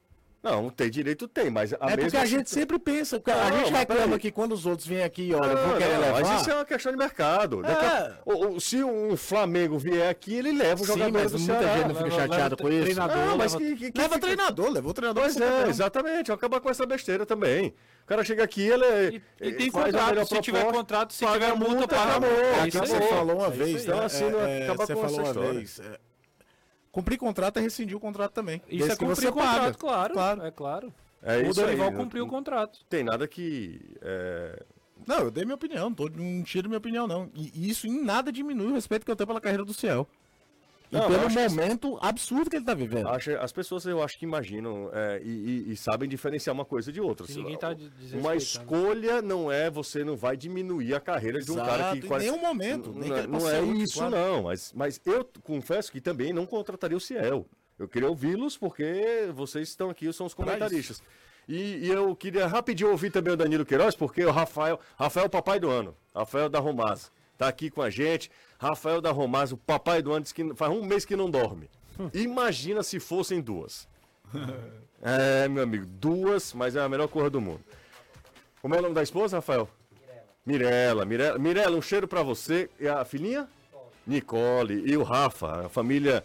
[0.41, 3.57] Não, tem direito, tem, mas a é porque a gente sempre pensa, cara, a Não,
[3.59, 6.21] gente reclama que quando os outros vêm aqui, olha, Não, vão querer não, levar.
[6.21, 7.61] Mas isso é uma questão de mercado.
[7.61, 8.13] Daqui a- É.
[8.23, 11.59] o- o- se um Flamengo vier aqui, ele leva o Sim, jogador mas do muita
[11.59, 11.75] Ceará.
[11.75, 12.83] gente não fica Leva- chateado leva com isso.
[12.83, 15.23] treinador, Ah, mas leva- que, que, que Leva fica- treinador, levou treinador.
[15.23, 15.69] Pois é, campeão.
[15.69, 16.31] exatamente.
[16.31, 17.73] Acabar com essa besteira também.
[18.03, 19.09] O cara chega aqui, ele, é-
[19.41, 22.19] E, e tem contrato, se tiver contrato, se paga tiver a multa, multa, paga a
[22.21, 22.33] multa.
[22.35, 23.81] É É que você falou uma É vez, aí.
[23.83, 24.05] Então, né?
[24.05, 25.99] assim, não É, é, acaba você com essa falou uma história.
[26.91, 28.61] Cumprir contrato é rescindir o contrato também.
[28.67, 29.73] Isso desde é cumprir você o contrato, paga.
[29.77, 30.41] claro, Claro.
[30.45, 30.93] É claro.
[31.21, 32.79] É o isso aí, Dorival não- cumpriu o não contrato.
[32.89, 33.79] Tem nada que.
[34.01, 34.63] é,
[35.07, 37.29] Não, eu dei minha opinião, não, tô, não tiro minha opinião, não.
[37.33, 40.07] E e isso em nada diminui o respeito que eu tenho pela carreira do Ciel.
[40.91, 43.07] E Não, eu pelo acho que- momento absurdo que ele tá vivendo.
[43.09, 45.29] acho- as pessoas eu acho que imaginam é, e,
[45.67, 47.27] e- e sabem diferenciar uma coisa de outra.
[47.29, 47.75] Ninguém tá
[48.13, 52.07] uma escolha não é você não vai diminuir a carreira de um cara que em
[52.07, 54.11] quase- nenhum momento, nem não, que é- ele não possa é isso claro.
[54.15, 57.45] não, mas, mas eu confesso que também não contrataria o Ciel.
[57.77, 61.01] Eu queria ouvi-los porque vocês estão aqui, são os comentaristas.
[61.47, 65.59] E, e eu queria rapidinho ouvir também o Danilo Queiroz, porque o Rafael, Rafael papai
[65.59, 68.29] do ano, Rafael da Romaz, tá aqui com a gente.
[68.59, 71.69] Rafael da Romaz, o papai do diz que faz um mês que não dorme.
[72.13, 73.87] Imagina se fossem duas.
[75.01, 77.61] É, meu amigo, duas, mas é a melhor coisa do mundo.
[78.61, 79.69] Como é o nome da esposa, Rafael?
[80.45, 81.05] Mirela.
[81.05, 82.69] Mirela, Mirela, um cheiro pra você.
[82.77, 83.47] E a filhinha?
[84.05, 84.83] Nicole.
[84.85, 86.21] E o Rafa, a família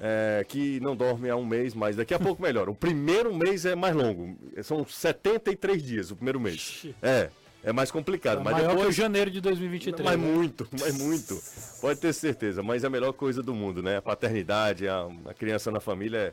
[0.00, 2.70] é, que não dorme há um mês, mas daqui a pouco melhor.
[2.70, 4.38] O primeiro mês é mais longo.
[4.62, 6.86] São 73 dias o primeiro mês.
[7.02, 7.28] É,
[7.64, 8.40] é mais complicado.
[8.42, 8.94] mas maior que o depois.
[8.94, 10.04] janeiro de 2023.
[10.04, 10.26] Mas né?
[10.26, 11.40] muito, mas muito.
[11.80, 12.62] Pode ter certeza.
[12.62, 13.96] Mas é a melhor coisa do mundo, né?
[13.96, 16.32] A paternidade, a, a criança na família.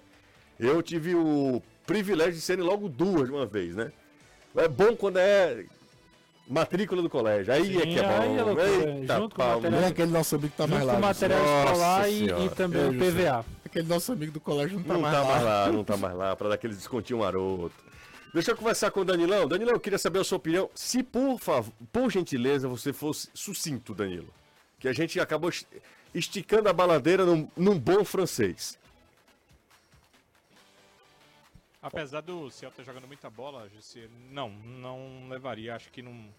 [0.60, 3.91] é- Eu tive o privilégio de serem logo duas de uma vez, né?
[4.56, 5.63] É bom quando é
[6.48, 7.54] matrícula do colégio.
[7.54, 8.46] Aí é Sim, que é aí é bom.
[8.46, 8.67] loucura.
[8.70, 10.98] Eita, Junto com o material- Nem aquele nosso amigo que tá mais Junto com lá.
[10.98, 13.46] o material escolar e, e também o Eu, PVA.
[13.65, 15.30] Aquele nosso amigo do colégio não tá Não mais tá lá.
[15.30, 17.72] mais lá, não tá mais lá, pra dar aquele descontinho maroto.
[18.34, 19.48] Deixa eu conversar com o Danilão.
[19.48, 20.70] Danilão, eu queria saber a sua opinião.
[20.74, 24.34] Se, por favor, por gentileza, você fosse sucinto, Danilo.
[24.80, 25.67] Que a gente acabou est-
[26.15, 28.80] esticando a baladeira num, num bom francês.
[31.82, 35.76] Apesar do Ciel estar jogando muita bola, GC, não, não levaria.
[35.76, 36.30] Acho que não,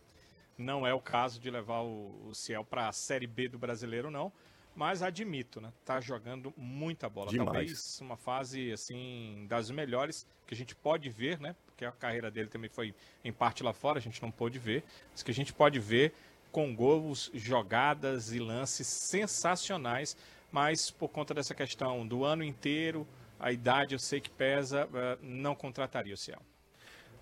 [0.57, 4.11] não é o caso de levar o, o Ciel para a Série B do Brasileiro,
[4.11, 4.33] não.
[4.75, 5.71] Mas admito, né?
[5.85, 7.31] Tá jogando muita bola.
[7.31, 7.47] Demais.
[7.47, 11.55] Talvez uma fase, assim, das melhores que a gente pode ver, né?
[11.73, 14.85] Porque a carreira dele também foi em parte lá fora, a gente não pôde ver.
[15.11, 16.13] Mas que a gente pode ver
[16.51, 20.17] com gols, jogadas e lances sensacionais,
[20.51, 23.07] mas por conta dessa questão do ano inteiro,
[23.41, 26.41] a idade eu sei que pesa, eh, não contrataria o Ciel.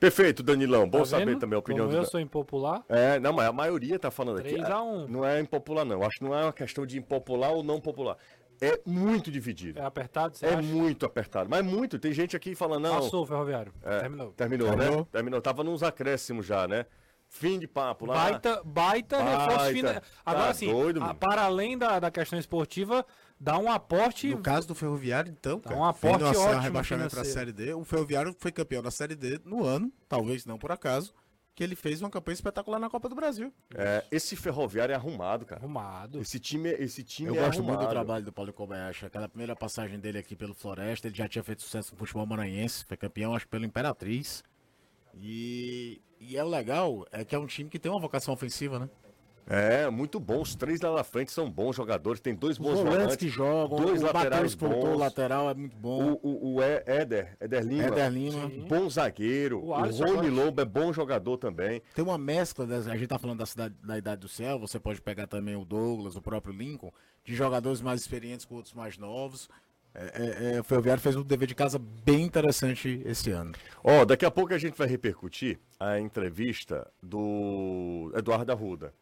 [0.01, 0.89] Perfeito, Danilão.
[0.89, 3.53] Bom Tá saber também a opinião Como do eu sou impopular, É, não, mas a
[3.53, 4.49] maioria tá falando aqui.
[4.49, 5.07] 3 a 1.
[5.09, 6.03] Não é impopular, não.
[6.03, 8.17] Acho que não é uma questão de impopular ou não popular.
[8.61, 9.79] É muito dividido.
[9.81, 10.63] é apertado, você É acha?
[10.63, 11.49] muito apertado.
[11.49, 11.99] Mas muito.
[11.99, 13.01] Tem gente aqui falando, não.
[13.01, 13.73] Passou o Ferroviário.
[13.83, 14.33] É, Terminou.
[14.33, 14.77] Terminou, né?
[14.77, 15.05] Terminou.
[15.07, 15.41] Terminou.
[15.41, 16.85] Tava nos acréscimos já, né?
[17.33, 18.15] Fim de papo lá.
[18.15, 19.39] Baita, baita, Baita.
[19.39, 20.03] reforço final.
[20.27, 23.07] Agora Tá sim, doido, a- para além da, da questão esportiva,
[23.39, 24.29] dá um aporte.
[24.31, 27.25] No caso do Ferroviário, então, Dá cara, um aporte ótimo rebaixamento para a.
[27.25, 31.15] Série D, o Ferroviário foi campeão da Série D no ano, talvez não por acaso,
[31.61, 33.53] que ele fez uma campanha espetacular na Copa do Brasil.
[33.75, 35.61] É, esse ferroviário é arrumado, cara.
[35.61, 36.19] Arrumado.
[36.19, 37.77] Esse time, esse time Eu é gosto arrumado.
[37.77, 39.05] muito do trabalho do Paulo Kobayashi.
[39.05, 42.83] Aquela primeira passagem dele aqui pelo Floresta, ele já tinha feito sucesso no futebol maranhense,
[42.87, 44.43] foi campeão, acho pelo Imperatriz.
[45.15, 48.79] E, e é o legal, é que é um time que tem uma vocação ofensiva,
[48.79, 48.89] né?
[49.47, 50.41] É, muito bom.
[50.43, 52.21] Os três lá na frente são bons jogadores.
[52.21, 53.17] Tem dois Os bons volantes volantes.
[53.17, 54.95] que jogam, dois o laterais voltou, bons.
[54.95, 56.13] o lateral é muito bom.
[56.23, 57.83] O, o, o Éder, Éder Lima.
[57.85, 58.49] Éder Lima.
[58.69, 59.59] Bom zagueiro.
[59.61, 60.31] O O, Rony.
[60.31, 61.83] Lobo é bom jogador também.
[61.95, 64.79] Tem uma mescla, das- a gente tá falando da cidade da idade do céu, você
[64.79, 66.93] pode pegar também o Douglas, o próprio Lincoln,
[67.25, 69.49] de jogadores mais experientes com outros mais novos.
[69.93, 73.51] É, é, é, o Ferroviário fez um dever de casa bem interessante esse ano.
[73.83, 78.95] Ó, daqui a pouco a gente vai repercutir a entrevista do Eduardo Arruda.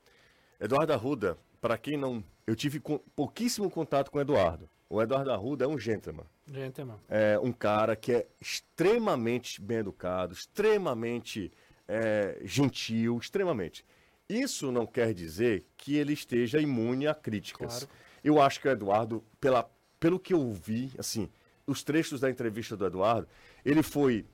[0.60, 2.22] Eduardo Arruda, para quem não.
[2.46, 4.68] Eu tive com- pouquíssimo contato com o Eduardo.
[4.88, 6.24] O Eduardo Arruda é um gentleman.
[6.46, 7.00] Gente, mano.
[7.08, 11.52] É um cara que é extremamente bem educado, extremamente
[11.86, 13.84] é, gentil, extremamente.
[14.28, 17.80] Isso não quer dizer que ele esteja imune a críticas.
[17.80, 17.88] Claro.
[18.24, 21.28] Eu acho que o Eduardo, pela, pelo que eu vi, assim,
[21.66, 23.28] os trechos da entrevista do Eduardo,
[23.64, 24.24] ele foi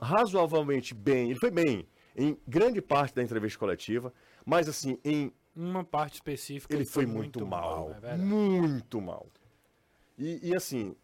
[0.00, 4.12] razoavelmente bem, ele foi bem em grande parte da entrevista coletiva,
[4.44, 6.74] mas assim, em Uma parte específica.
[6.74, 7.90] ele foi muito, mal.
[7.90, 8.22] é verdade.
[8.22, 9.26] muito mal.
[10.18, 10.94] E, e, assim,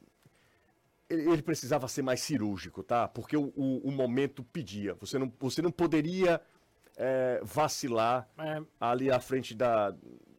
[1.09, 3.07] ele, ele precisava ser mais cirúrgico, tá?
[3.09, 4.95] Porque o, o- o momento pedia.
[4.95, 6.40] Você não, você não poderia
[6.97, 9.95] é, vacilar É, ali à frente da.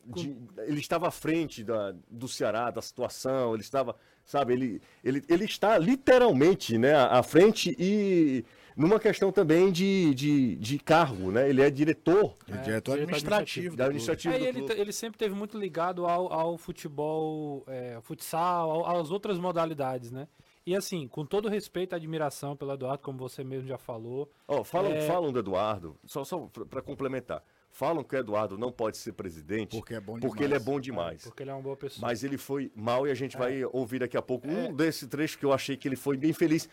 [0.05, 5.23] de- ele estava à frente da, do Ceará, da situação, ele estava, sabe, ele, ele,
[5.29, 8.43] ele está literalmente né, à frente e
[8.77, 11.49] numa questão também de, de, de cargo, né?
[11.49, 13.75] Ele é diretor é É, diretor administrativo.
[13.75, 13.97] da do clube.
[14.11, 19.01] administrativa É, e ele, ele sempre teve muito ligado ao, ao futebol, é, futsal, ao-
[19.01, 20.27] às outras modalidades, né?
[20.65, 24.63] E assim, com todo respeito e admiração pelo Eduardo, como você mesmo já falou, Ó,
[24.63, 25.01] falam, É.
[25.01, 27.41] falam do Eduardo, só, só para complementar.
[27.71, 30.41] Falam que o Eduardo não pode ser presidente Porque é bom porque demais.
[30.41, 31.23] ele é bom demais.
[31.23, 32.05] porque ele é uma boa pessoa.
[32.07, 33.39] Mas ele foi mal e a gente É.
[33.39, 36.33] vai ouvir daqui a pouco um desse trecho que eu achei que ele foi bem
[36.33, 36.67] feliz.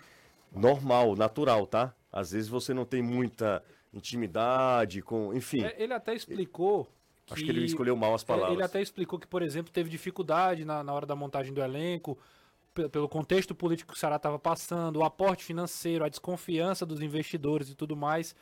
[0.55, 1.95] Normal, natural, tá?
[2.13, 3.63] Às vezes você não tem muita
[3.93, 5.33] intimidade com.
[5.35, 6.89] Enfim, É, ele até explicou.
[7.31, 8.53] acho que ele escolheu mal as palavras.
[8.55, 12.17] Ele até explicou que, por exemplo, teve dificuldade na, na hora da montagem do elenco,
[12.75, 17.01] pe- pelo contexto político que o Ceará estava passando, o aporte financeiro, a desconfiança dos
[17.03, 18.35] investidores e tudo mais.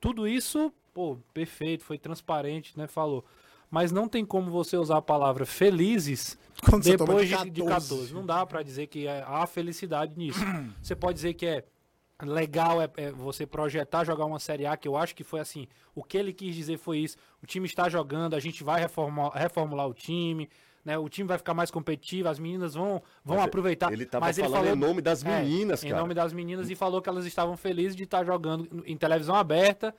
[0.00, 2.86] Tudo isso, pô, perfeito, foi transparente, né?
[2.86, 3.24] Falou.
[3.70, 7.88] Mas não tem como você usar a palavra felizes Quando depois de de, de 14.
[7.88, 8.14] 14.
[8.14, 10.40] Não dá pra dizer que é- há felicidade nisso.
[10.82, 11.64] Você pode dizer que é
[12.22, 15.68] legal é, é você projetar jogar uma Série A, que eu acho que foi assim.
[15.94, 17.16] O que ele quis dizer foi isso.
[17.42, 20.48] O time está jogando, a gente vai reformular, reformular o time.
[20.84, 23.92] Né, o time vai ficar mais competitivo, as meninas vão, vão Mas aproveitar.
[23.92, 26.00] ele tava mas falando em nome das É, meninas, Em cara.
[26.00, 29.94] nome das meninas e falou que elas estavam felizes de estar jogando em televisão aberta,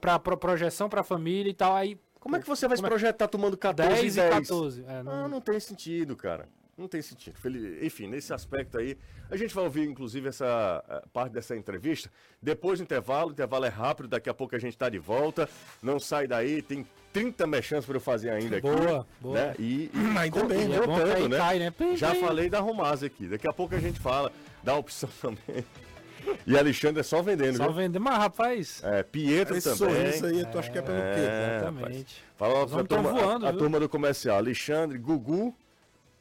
[0.00, 1.74] para projeção para a família e tal.
[1.76, 4.34] Aí Como é que você vai se é- projetar tomando 14 10 e e 10?
[4.48, 4.84] 14.
[4.88, 6.48] É, não- Ah, não tem sentido, cara.
[6.76, 7.38] Não tem sentido.
[7.80, 8.98] Enfim, nesse aspecto aí,
[9.30, 12.10] a gente vai ouvir, inclusive, essa eh, parte dessa entrevista.
[12.42, 15.48] Depois do intervalo, o intervalo é rápido, daqui a pouco a gente tá de volta.
[15.82, 18.68] Não sai daí, tem 30 mechanças para eu fazer ainda aqui.
[18.68, 19.34] Boa, boa.
[19.38, 19.54] Né?
[19.58, 21.38] E, e Ainda bem, é que contando, né?
[21.38, 21.72] cai, né?
[21.96, 23.26] Já falei da Romaz aqui.
[23.26, 24.30] Daqui a pouco a gente fala
[24.62, 25.64] da opção também.
[26.46, 27.74] E Alexandre é só vendendo, Só viu?
[27.74, 28.80] vender, mas rapaz.
[28.84, 29.94] É, Pietro Esse também.
[29.94, 31.20] sorriso aí, tu acha que é pelo quê?
[31.20, 32.24] É, Exatamente.
[32.36, 34.36] Fala pra turma, voando, a, a turma do comercial.
[34.36, 35.54] Alexandre, Gugu.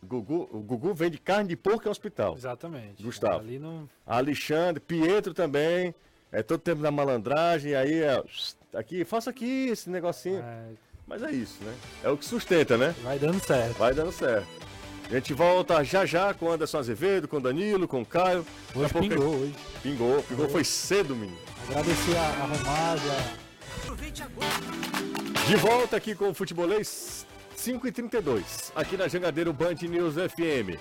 [0.04, 2.36] Gugu, o Gugu vende carne de porco em hospital.
[2.36, 3.02] Exatamente.
[3.02, 3.40] Gustavo.
[3.40, 3.90] Ali não.
[4.06, 5.96] Alexandre, Pietro também.
[6.32, 8.22] É todo tempo da malandragem, aí é.
[8.74, 10.40] Aqui, faça aqui esse negocinho.
[10.40, 10.66] é,
[11.08, 11.74] Mas é isso, né?
[12.04, 12.94] É o que sustenta, né?
[13.04, 13.78] vai dando certo.
[13.78, 14.48] Vai dando certo.
[15.10, 18.46] A gente volta já já com Anderson Azevedo, com Danilo, com Caio.
[18.76, 19.56] Hoje pouco- pingou, hoje.
[19.84, 21.38] Pingou, pingou, foi cedo, menino.
[21.70, 22.96] Agradecer a, a
[25.48, 30.78] De volta aqui com o Futebolês 5 e 32 aqui na Jangadeiro Band News FM.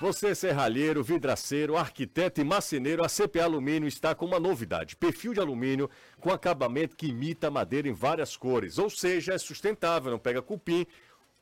[0.00, 5.40] Você, serralheiro, vidraceiro, arquiteto e marceneiro, a CPA Alumínio está com uma novidade: perfil de
[5.40, 5.88] alumínio
[6.20, 8.78] com acabamento que imita madeira em várias cores.
[8.78, 10.84] Ou seja, é sustentável, não pega cupim.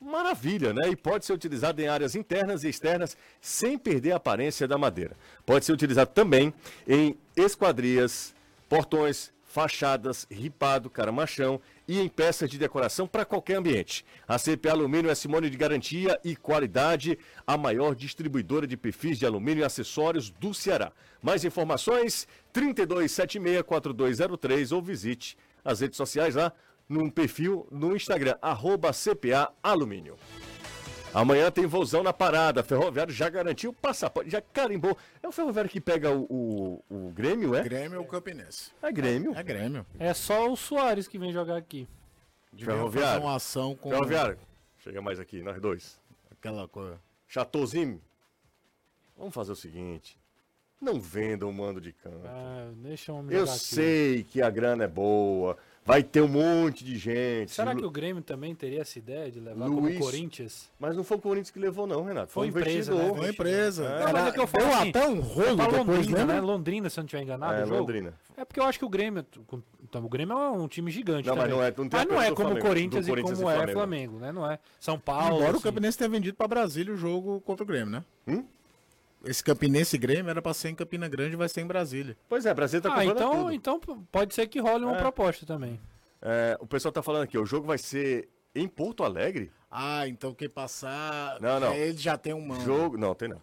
[0.00, 0.88] Maravilha, né?
[0.88, 5.14] E pode ser utilizado em áreas internas e externas sem perder a aparência da madeira.
[5.44, 6.54] Pode ser utilizado também
[6.88, 8.34] em esquadrias,
[8.66, 14.02] portões, fachadas, ripado, caramachão e em peças de decoração para qualquer ambiente.
[14.26, 19.26] A CPA Alumínio é sinônimo de garantia e qualidade, a maior distribuidora de perfis de
[19.26, 20.92] alumínio e acessórios do Ceará.
[21.20, 26.54] Mais informações, 3276-4203 ou visite as redes sociais lá
[26.90, 30.16] no perfil no Instagram, arroba CPA Alumínio.
[31.14, 32.62] Amanhã tem vozão na parada.
[32.62, 34.96] Ferroviário já garantiu o passaporte, já carimbou.
[35.22, 37.62] É o Ferroviário que pega o, o, o Grêmio, é?
[37.62, 38.70] Grêmio ou Campinense?
[38.82, 39.32] É Grêmio.
[39.36, 39.86] É Grêmio.
[39.98, 41.88] É só o Soares que vem jogar aqui.
[42.52, 43.08] Devia Ferroviário.
[43.14, 44.38] fazer uma ação com Ferroviário.
[44.78, 46.00] Chega mais aqui, nós dois.
[46.30, 47.00] aquela coisa.
[47.28, 48.00] Chatozinho.
[49.16, 50.18] Vamos fazer o seguinte.
[50.80, 52.22] Não vendam o mando de campo.
[52.24, 53.58] Ah, deixa Eu jogar aqui.
[53.58, 55.56] sei que a grana é boa.
[55.90, 57.50] Vai ter um monte de gente.
[57.50, 60.70] Será que o Grêmio também teria essa ideia de levar Luiz- como o Corinthians?
[60.78, 62.30] Mas não foi o Corinthians que levou, não, Renato.
[62.32, 63.12] Foi, Foi um empresa, né?
[63.14, 63.84] Foi empresa.
[63.84, 64.04] É.
[64.04, 66.40] Não, mas é que eu falo Deu assim, até um rolo É depois, Londrina, né?
[66.40, 67.80] Londrina, se eu não estiver enganado, É, o jogo.
[67.80, 68.14] Londrina.
[68.36, 69.26] É porque eu acho que o Grêmio.
[69.82, 71.26] Então, o Grêmio é um time gigante.
[71.28, 71.58] Não, mas também.
[71.58, 73.56] não é- não mas não é como o Flamengo, Corinthians, e Corinthians como e é
[73.56, 73.78] Flamengo.
[73.78, 74.32] Flamengo, né?
[74.32, 75.36] Não é São Paulo.
[75.36, 75.62] Embora o assim.
[75.64, 78.04] Campinense tenha vendido pra Brasília o jogo contra o Grêmio, né?
[78.28, 78.44] Hum?
[79.24, 82.16] Esse Campinense Grêmio era pra ser em Campina Grande e vai ser em Brasília.
[82.28, 83.52] Pois é, Brasil tá Ah, então, tudo.
[83.52, 83.80] então
[84.10, 84.98] pode ser que role uma É.
[84.98, 85.78] proposta também.
[86.22, 89.50] É, o pessoal tá falando aqui, o jogo vai ser em Porto Alegre?
[89.70, 91.38] Ah, então quem passar.
[91.40, 91.72] Não, não.
[91.74, 92.64] Ele já tem um mano.
[92.64, 92.96] Jogo.
[92.96, 93.40] Não, tem não.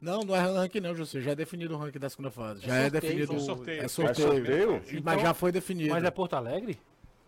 [0.00, 1.20] Não, não é ranking, não, José.
[1.20, 2.60] Já é definido o ranking da segunda fase.
[2.64, 3.26] Já é, sorteio, definido.
[3.32, 3.82] foi sorteio.
[3.82, 4.28] É sorteio.
[4.28, 4.72] sorteio?
[4.72, 5.90] Mas Então- já foi definido.
[5.90, 6.78] Mas é Porto Alegre?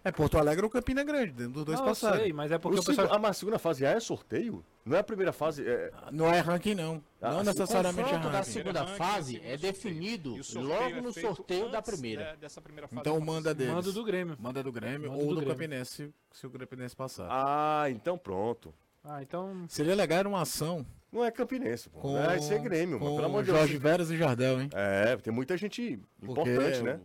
[0.02, 2.20] É Porto Alegre ou Campina Grande, dentro dos dois não, eu passados.
[2.20, 3.08] sei, mas é porque O o pessoal...
[3.10, 4.64] Ah, mas a segunda fase já é sorteio?
[4.84, 5.62] Não é a primeira fase?
[5.68, 5.92] É...
[6.10, 7.04] Não é ranking, não.
[7.20, 8.50] Ah, não necessariamente é confronto da ranking.
[8.50, 12.24] segunda Ranking, fase é definido logo é no sorteio da primeira.
[12.24, 13.74] da- dessa primeira fase Então da manda deles.
[13.74, 14.36] Manda do Grêmio.
[14.40, 15.54] Manda do Grêmio Manda ou do do, Grêmio.
[15.54, 17.28] Campinense, se o Campinense passar.
[17.30, 18.74] Ah, então pronto.
[19.04, 19.66] Ah, então...
[19.68, 21.98] Seria legal uma ação Não é Campinense, pô.
[21.98, 23.16] com, Vai ser Grêmio, com mano.
[23.16, 23.58] Pelo amor de Deus.
[23.58, 24.70] Jorge Veras e Jardel, hein?
[24.72, 27.00] É, tem muita gente Porque importante, né?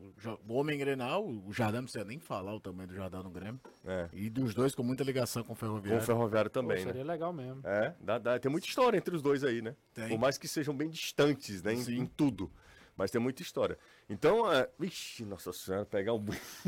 [0.48, 3.32] O, o homem Grenal, o Jardel, não precisa nem falar o tamanho do Jardel no
[3.32, 3.60] Grêmio.
[3.84, 4.08] É.
[4.14, 6.02] E dos dois com muita ligação com o Com Ferroviário.
[6.02, 6.84] o Ferroviário Pô, também, né?
[6.84, 7.62] seria legal mesmo.
[7.64, 8.38] É, dá, dá.
[8.38, 9.76] tem muita história entre os dois aí, né?
[9.94, 10.10] Tem.
[10.10, 11.74] Por mais que sejam bem distantes, né?
[11.74, 12.52] Em, em tudo.
[12.96, 13.78] Mas tem muita história.
[14.10, 14.70] Então, é...
[14.80, 16.24] Ixi, nossa senhora, pegar o...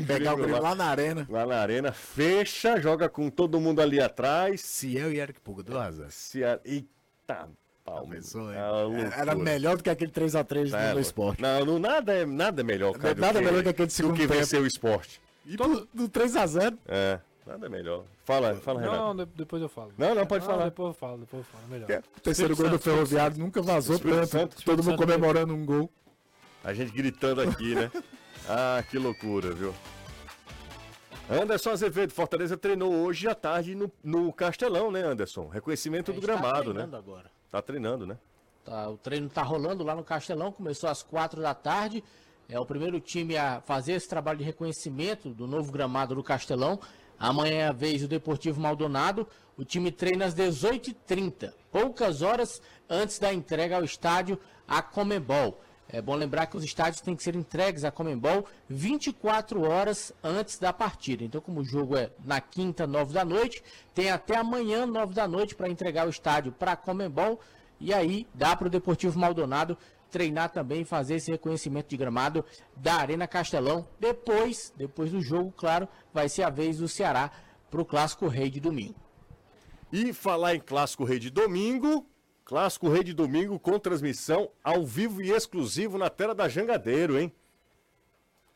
[0.06, 1.26] Pegar o Grêmio lá, lá na arena.
[1.30, 4.60] lá na arena, fecha, joga com todo mundo ali atrás.
[4.60, 6.14] Ciel e Eric Puga, duas asas.
[6.14, 6.60] Se a...
[6.64, 6.97] Eita,
[7.84, 8.10] palma.
[8.10, 8.52] Pensou?
[8.52, 9.14] É loucura.
[9.16, 11.40] Era melhor do que aquele 3x3 É, no esporte.
[11.42, 13.14] Não, não, nada, é, nada é melhor, cara.
[13.14, 14.34] do Nada que, melhor que aquele do segundo que tempo.
[14.34, 15.20] vencer o esporte.
[15.46, 16.76] E do, do 3x0.
[16.86, 18.04] É, nada é melhor.
[18.24, 18.96] Fala, fala, Renato.
[18.98, 19.92] Não, de- depois eu falo.
[19.96, 20.64] Não, não, pode Não, falar.
[20.66, 21.64] Depois eu falo, depois eu falo.
[21.70, 21.90] Melhor.
[21.90, 22.02] É.
[22.16, 24.30] O terceiro gol do Ferroviário nunca vazou Espírito tanto.
[24.30, 25.06] Santo, Todo Espírito mundo Santo.
[25.06, 25.90] comemorando um gol.
[26.62, 27.90] A gente gritando aqui, né?
[28.50, 29.74] Ah, que loucura, viu?
[31.30, 35.48] Anderson Azevedo, Fortaleza treinou hoje à tarde no, no Castelão, né, Anderson?
[35.48, 36.80] Reconhecimento do Está gramado, né?
[36.80, 37.30] treinando agora.
[37.50, 38.18] Tá treinando, né?
[38.64, 42.02] Tá, o treino tá rolando lá no Castelão, começou às quatro da tarde.
[42.48, 46.80] É o primeiro time a fazer esse trabalho de reconhecimento do novo gramado do Castelão.
[47.18, 49.26] Amanhã é a vez do Deportivo Maldonado.
[49.56, 55.60] O time treina às 18h30, poucas horas antes da entrega ao estádio a Comembol.
[55.90, 60.58] É bom lembrar que os estádios têm que ser entregues à Comembol 24 horas antes
[60.58, 61.24] da partida.
[61.24, 63.62] Então, como o jogo é na quinta, 9 da noite,
[63.94, 67.40] tem até amanhã, 9 da noite, para entregar o estádio para a Comembol.
[67.80, 69.78] E aí dá para o Deportivo Maldonado
[70.10, 72.44] treinar também, fazer esse reconhecimento de gramado
[72.76, 73.86] da Arena Castelão.
[73.98, 77.30] Depois, depois do jogo, claro, vai ser a vez do Ceará
[77.70, 78.96] para o Clássico Rei de domingo.
[79.90, 82.04] E falar em Clássico Rei de domingo,
[82.48, 87.30] Clássico Rei de domingo com transmissão ao vivo e exclusivo na tela da Jangadeiro, hein?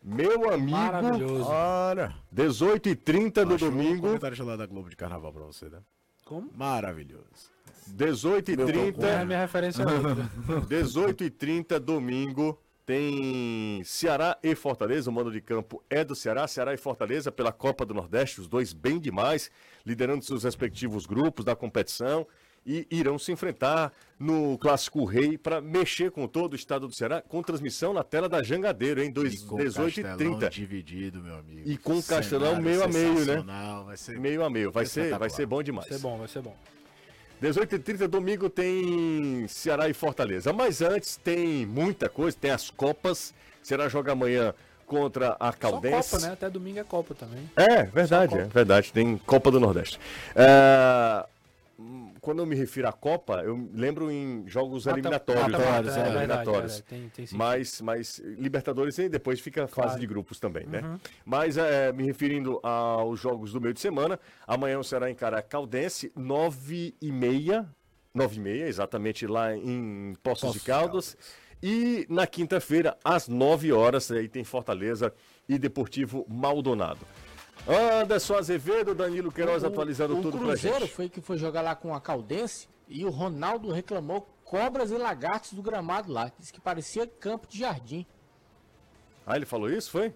[0.03, 1.45] Meu amigo, Maravilhoso.
[1.45, 2.15] Ora.
[2.35, 5.81] 18h30 no Achou um domingo, comentário lá da Globo de Carnaval pra você, né?
[6.25, 6.51] Como?
[6.57, 7.53] Maravilhoso.
[7.95, 9.03] 18h30.
[9.03, 10.31] É, minha referência é outra.
[10.67, 15.11] 18 e 30 domingo, tem Ceará e Fortaleza.
[15.11, 18.49] O mando de campo é do Ceará, Ceará e Fortaleza pela Copa do Nordeste, os
[18.49, 19.51] dois bem demais,
[19.85, 22.27] liderando seus respectivos grupos da competição.
[22.65, 27.21] E irão se enfrentar no Clássico Rei para mexer com todo o estado do Ceará,
[27.21, 30.51] com transmissão na tela da Jangadeiro, em dois- E com 18 e Castelão 30.
[30.51, 31.69] dividido, meu amigo.
[31.69, 33.43] E com o Castelão meio a meio, né?
[33.85, 34.19] Vai ser...
[34.21, 35.89] Meio a meio, vai ser, vai ser bom demais.
[35.89, 36.57] Vai ser bom, vai ser bom.
[37.41, 40.53] 18 e 30 domingo tem Ceará e Fortaleza.
[40.53, 43.35] Mas antes tem muita coisa, tem as Copas.
[43.61, 44.55] Ceará joga amanhã
[44.87, 46.11] contra a Só Caldense.
[46.13, 46.33] Copa, né?
[46.35, 47.51] Até domingo é Copa também.
[47.57, 48.93] É, verdade, Só é verdade.
[48.93, 49.99] Tem Copa do Nordeste.
[50.37, 51.27] É,
[52.23, 55.97] quando eu me refiro à Copa, eu lembro em jogos Mata- eliminatórios.
[55.97, 56.03] né?
[56.03, 56.79] é eliminatórios.
[56.79, 60.01] é tem- mas, mas Libertadores e depois fica a fase Claro.
[60.01, 60.81] de grupos também, né?
[60.85, 60.99] Uhum.
[61.25, 66.13] Mas é, me referindo aos jogos do meio de semana, amanhã o Ceará encara Caldense,
[66.17, 67.69] nove e meia,
[68.15, 71.17] nove e meia, exatamente lá em Poços, Poços de de Caldas.
[71.61, 75.13] E na quinta-feira, às 9 horas, aí tem Fortaleza
[75.49, 77.01] e Deportivo Maldonado.
[77.67, 80.91] Anderson Azevedo, Danilo Queiroz atualizando o tudo pra Cruzeiro gente.
[80.95, 85.53] foi que foi jogar lá com a Caldense e o Ronaldo reclamou cobras e lagartos
[85.53, 86.31] do gramado lá.
[86.39, 88.05] Disse que parecia campo de jardim.
[89.25, 90.13] Ah, ele falou isso, foi?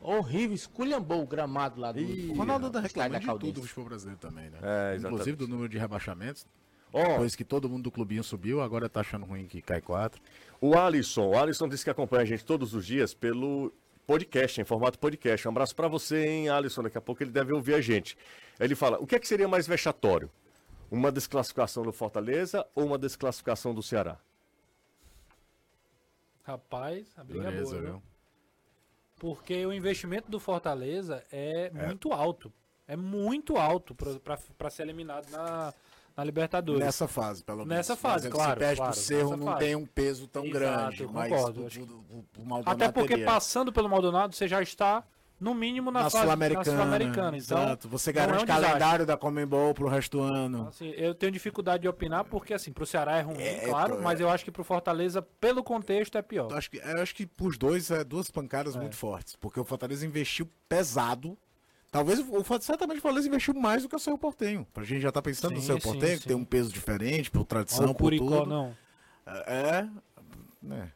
[0.00, 1.98] Horrível, esculhambou o gramado lá do.
[2.00, 3.52] Ih, O Ronaldo estádio reclamando de Caldense.
[3.52, 4.58] tudo do futebol brasileiro também, né?
[4.62, 4.96] É.
[4.96, 6.46] Inclusive do número de rebaixamentos.
[6.92, 10.22] Ó, Depois que todo mundo do clubinho subiu, agora tá achando ruim que cai quatro.
[10.60, 13.72] o Alisson, o Alisson disse que acompanha a gente todos os dias pelo
[14.06, 15.46] podcast, em formato podcast.
[15.46, 16.82] Um abraço pra você, hein, Alisson?
[16.82, 18.16] Daqui a pouco ele deve ouvir a gente.
[18.58, 20.30] Ele fala, o que é que seria mais vexatório?
[20.90, 24.18] Uma desclassificação do Fortaleza ou uma desclassificação do Ceará?
[26.42, 28.02] Rapaz, a briga é Beleza, boa, viu?
[29.18, 32.52] Porque o investimento do Fortaleza é, muito alto.
[32.86, 35.72] É muito alto para ser eliminado na,
[36.16, 36.80] na Libertadores.
[36.84, 37.74] Nessa fase, pelo menos.
[37.74, 39.58] Nessa fase, Mas, claro, Se perde claro, pro Cerro, não fase.
[39.58, 41.02] tem um peso tão Exato, grande.
[41.02, 43.24] eu mas concordo, o- acho o- Maldonado Até porque teria.
[43.26, 45.02] passando pelo Maldonado, você já está,
[45.40, 46.64] no mínimo, na, na Sul-Americana.
[46.64, 47.36] Sul-Americana.
[47.36, 47.88] então, Exato.
[47.88, 48.66] Você é um garante desastre.
[48.66, 50.68] calendário da Comembol pro resto do ano.
[50.68, 54.00] Assim, eu tenho dificuldade de opinar porque, assim, pro Ceará é ruim, É, claro, é,
[54.00, 56.50] mas eu acho que pro Fortaleza, pelo contexto, é pior.
[56.52, 59.34] Eu acho que, eu acho que pros dois é duas pancadas muito fortes.
[59.34, 61.36] Porque o Fortaleza investiu pesado.
[61.94, 64.66] Talvez o Fortaleza, certamente o Fortaleza investiu mais do que o seu Portenho.
[64.74, 67.30] Pra gente já tá pensando no Sim, seu sim, Portenho, que tem um peso diferente,
[67.30, 68.46] por Olha tradição, o por Curicó, tudo.
[68.50, 68.76] não.
[69.46, 69.88] É.
[70.60, 70.90] né.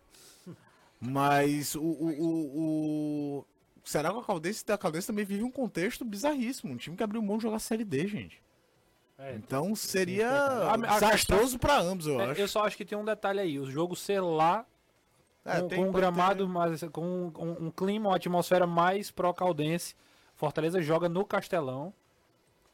[1.01, 3.45] Mas o, o, o, o-
[3.85, 6.73] Será que a Caldense, a Caldense também vive um contexto bizarríssimo.
[6.73, 8.43] Um time que abriu mão de jogar Série D, gente.
[9.17, 12.41] É, Então seria A- a desastroso pra ambos, eu É, acho.
[12.41, 13.59] eu só acho que tem um detalhe aí.
[13.61, 14.67] O jogo ser lá,
[15.45, 19.13] É, com, com um gramado, ter- mais, com um, um- um clima, uma atmosfera mais
[19.13, 19.95] pró-caldense.
[20.39, 21.93] Fortaleza joga no Castelão.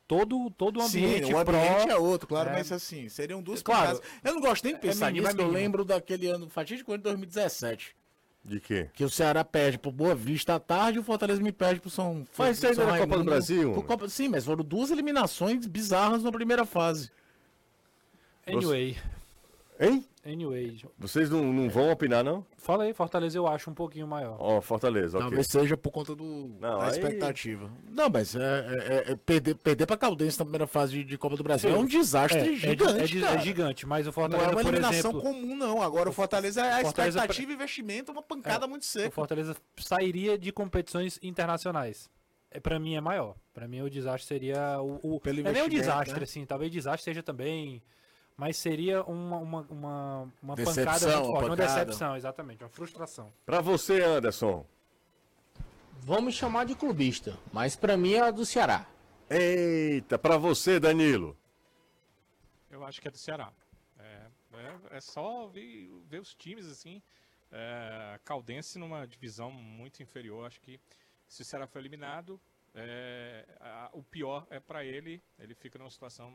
[0.06, 1.56] Todo, todo o ambiente Sim, o pró.
[1.56, 2.52] ambiente é outro, claro, É.
[2.52, 4.10] mas assim, seriam duas Claro, pancadas.
[4.22, 6.92] Eu não gosto nem de é pensar mínimo, nisso, é eu lembro daquele ano fatídico
[6.92, 7.96] ano de 2017.
[8.44, 8.90] De quê?
[8.92, 11.88] Que o Ceará perde pro Boa Vista à tarde e o Fortaleza me perde pro
[11.88, 13.24] São Mas isso aí São não era Copa do.
[13.24, 17.10] Brasil, Pro Copa- Sim, mas foram duas eliminações bizarras na primeira fase.
[18.46, 18.96] Anyway,
[19.80, 20.04] Hein?
[20.26, 20.80] Anyway.
[20.98, 22.44] Vocês não, não vão opinar, não?
[22.56, 24.36] Fala aí, Fortaleza eu acho um pouquinho maior.
[24.40, 25.28] Ó, Fortaleza, ok.
[25.28, 26.24] Talvez seja por conta do,
[26.60, 27.70] Não, da aí- expectativa.
[27.90, 31.36] Não, mas é, é- é- perder, perder pra Caldense na primeira fase de, de Copa
[31.36, 31.76] do Brasil Sim.
[31.76, 33.38] é um desastre É, é, gigante, é, gi- é cara.
[33.40, 35.82] gigante, mas o Não é Fortaleza, uma por eliminação exemplo, comum, não.
[35.82, 39.10] Agora o Fortaleza é a Fortaleza expectativa e investimento, uma pancada muito o seca.
[39.10, 42.08] Fortaleza sairia de competições internacionais.
[42.50, 43.34] É, para mim é maior.
[43.52, 46.22] Pra mim o desastre seria o, o Pelo não é nem um investimento, desastre né?
[46.24, 47.82] assim, talvez desastre seja também,
[48.36, 51.84] mas seria uma uma, uma, uma Decepção, pancada muito uma forte, uma pancada.
[51.84, 53.32] decepção, exatamente, uma frustração.
[53.46, 54.66] Pra você, Anderson.
[56.22, 58.86] Me chamar de clubista, mas pra mim é a do Ceará.
[59.30, 61.34] Eita, pra você, Danilo.
[62.70, 63.50] Eu acho que é do Ceará.
[63.98, 67.02] É, é, é só ver, ver os times assim.
[67.50, 70.46] É, Caldense numa divisão muito inferior.
[70.46, 70.78] Acho que
[71.26, 72.38] se o Ceará for eliminado,
[72.74, 75.22] é, a- o pior é para ele.
[75.38, 76.34] Ele fica numa situação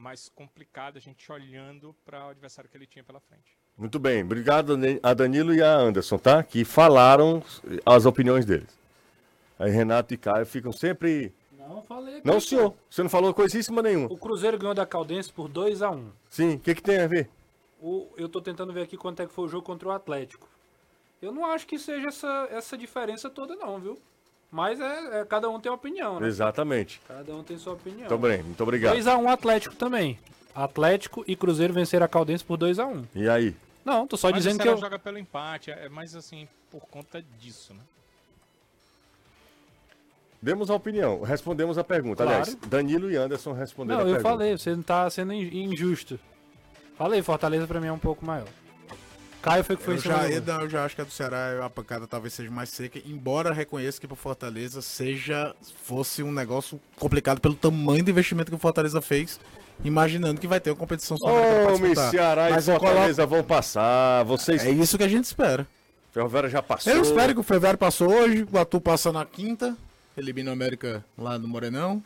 [0.00, 3.56] mais complicada, a gente olhando para o adversário que ele tinha pela frente.
[3.76, 6.42] Muito bem, obrigado a Danilo e a Anderson, tá?
[6.42, 7.42] Que falaram
[7.84, 8.78] as opiniões deles.
[9.58, 11.32] Aí Renato e Caio ficam sempre.
[11.52, 12.26] Não falei aqui.
[12.26, 14.06] Não, senhor, você não falou coisíssima nenhuma.
[14.10, 16.10] O Cruzeiro ganhou da Caldense por 2 a 1.
[16.28, 17.28] Sim, o que, que tem a ver?
[17.80, 20.48] O, eu tô tentando ver aqui quanto é que foi o jogo contra o Atlético.
[21.20, 23.98] Eu não acho que seja essa, essa diferença toda não, viu?
[24.50, 26.26] Mas é, é- cada um tem uma opinião, né?
[26.26, 27.00] Exatamente.
[27.06, 28.08] Cada um tem sua opinião.
[28.08, 28.96] Muito bem, muito obrigado.
[28.96, 30.18] 2x1 Atlético também.
[30.54, 33.04] Atlético e Cruzeiro venceram a Caldense por 2x1.
[33.14, 33.54] E aí?
[33.84, 34.76] Não, tô só Mas dizendo que eu.
[34.76, 37.80] joga pelo empate, é mais assim por conta disso, né?
[40.42, 42.24] Demos a opinião, respondemos a pergunta.
[42.24, 42.30] Claro.
[42.42, 44.34] Aliás, Danilo e Anderson responderam Não, a eu pergunta.
[44.36, 46.18] falei, você não tá sendo in- injusto.
[46.96, 48.48] Falei, Fortaleza pra mim é um pouco maior.
[49.42, 51.64] Caio foi que foi Eu já, eu, não, eu já acho que a do Ceará
[51.64, 56.78] a pancada talvez seja mais seca, embora reconheça que pro Fortaleza seja fosse um negócio
[56.98, 59.40] complicado pelo tamanho do investimento que o Fortaleza fez,
[59.82, 62.10] imaginando que vai ter uma competição Homem, disputar.
[62.10, 64.24] Ceará Mas e eu coloco- Fortaleza vão passar.
[64.24, 64.64] Vocês.
[64.64, 65.66] É isso que a gente espera.
[66.12, 66.92] Ferroviária já passou.
[66.92, 69.76] Eu espero que o Ferroviário passou hoje, o Atu passa na quinta,
[70.16, 72.02] elimina o América lá no Morenão.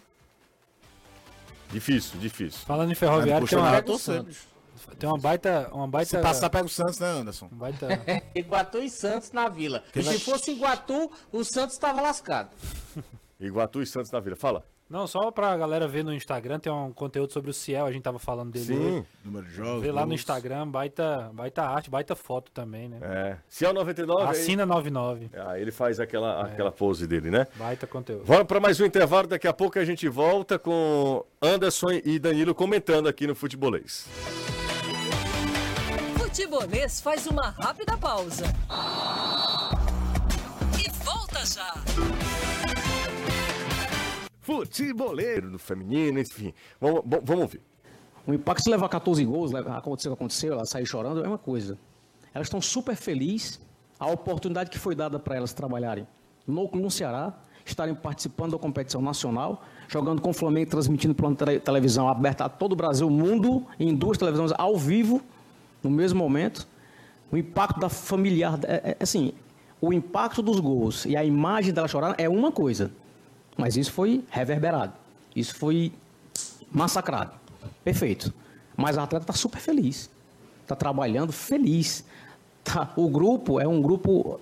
[1.73, 2.61] Difícil, difícil.
[2.65, 3.99] Falando em Ferroviário, tem uma.
[3.99, 4.54] Santos.
[4.99, 5.71] Tem uma baita.
[5.73, 7.49] Uma baita Se passar, pega o Santos, né, Anderson?
[7.53, 7.89] um baita.
[8.35, 9.83] Iguatu e Santos na vila.
[9.95, 12.51] E se fosse Iguatu, o Santos estava lascado.
[13.41, 14.37] Iguatu e Santos na Vila.
[14.37, 14.65] Fala.
[14.89, 18.03] Não, só pra galera ver no Instagram, tem um conteúdo sobre o Ciel, a gente
[18.03, 18.67] tava falando dele.
[18.67, 19.83] Sim, Número de jogos.
[19.83, 20.13] Vê lá no.
[20.13, 22.99] Instagram, baita, baita arte, baita foto também, né?
[23.03, 23.65] é.
[23.65, 25.31] É o 99, aí, Assina 99.
[25.35, 27.47] ah, ele faz aquela, aquela pose dele, né?
[27.57, 28.25] Baita conteúdo.
[28.25, 32.55] Vamos para mais um intervalo, daqui a pouco a gente volta com Anderson e Danilo
[32.55, 34.07] comentando aqui no Futebolês.
[36.39, 38.43] Futebolês faz uma rápida pausa.
[40.77, 41.73] E volta já.
[44.41, 45.49] Futeboleiro.
[45.53, 46.53] No feminino, enfim.
[46.81, 47.61] Vamos, vamos ouvir.
[48.27, 51.39] O impacto se levar 14 gols, aconteceu o que aconteceu, ela sair chorando, é uma
[51.39, 51.79] coisa.
[52.35, 53.61] Elas estão super felizes,
[53.97, 56.05] a oportunidade que foi dada para elas trabalharem
[56.45, 57.33] no, no Ceará,
[57.65, 62.47] estarem participando da competição nacional, jogando com o Flamengo, transmitindo por uma tele- televisão aberta
[62.47, 65.23] a todo o Brasil, mundo, em duas televisões ao vivo,
[65.85, 66.67] no mesmo momento.
[67.31, 69.33] O impacto da familiar, é, é, assim,
[69.81, 72.91] o impacto dos gols e a imagem dela chorando é uma coisa,
[73.57, 74.93] mas isso foi reverberado,
[75.37, 75.93] isso foi
[76.73, 77.33] massacrado.
[77.85, 78.33] Perfeito.
[78.77, 80.11] Mas a atleta está super feliz.
[80.63, 82.05] Está trabalhando feliz.
[82.65, 84.41] Tá, o grupo é um grupo.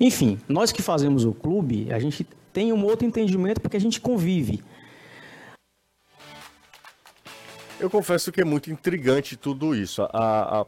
[0.00, 4.00] Enfim, nós que fazemos o clube, a gente tem um outro entendimento porque a gente
[4.00, 4.64] convive.
[7.78, 10.02] Eu confesso que é muito intrigante tudo isso.
[10.12, 10.66] A, a-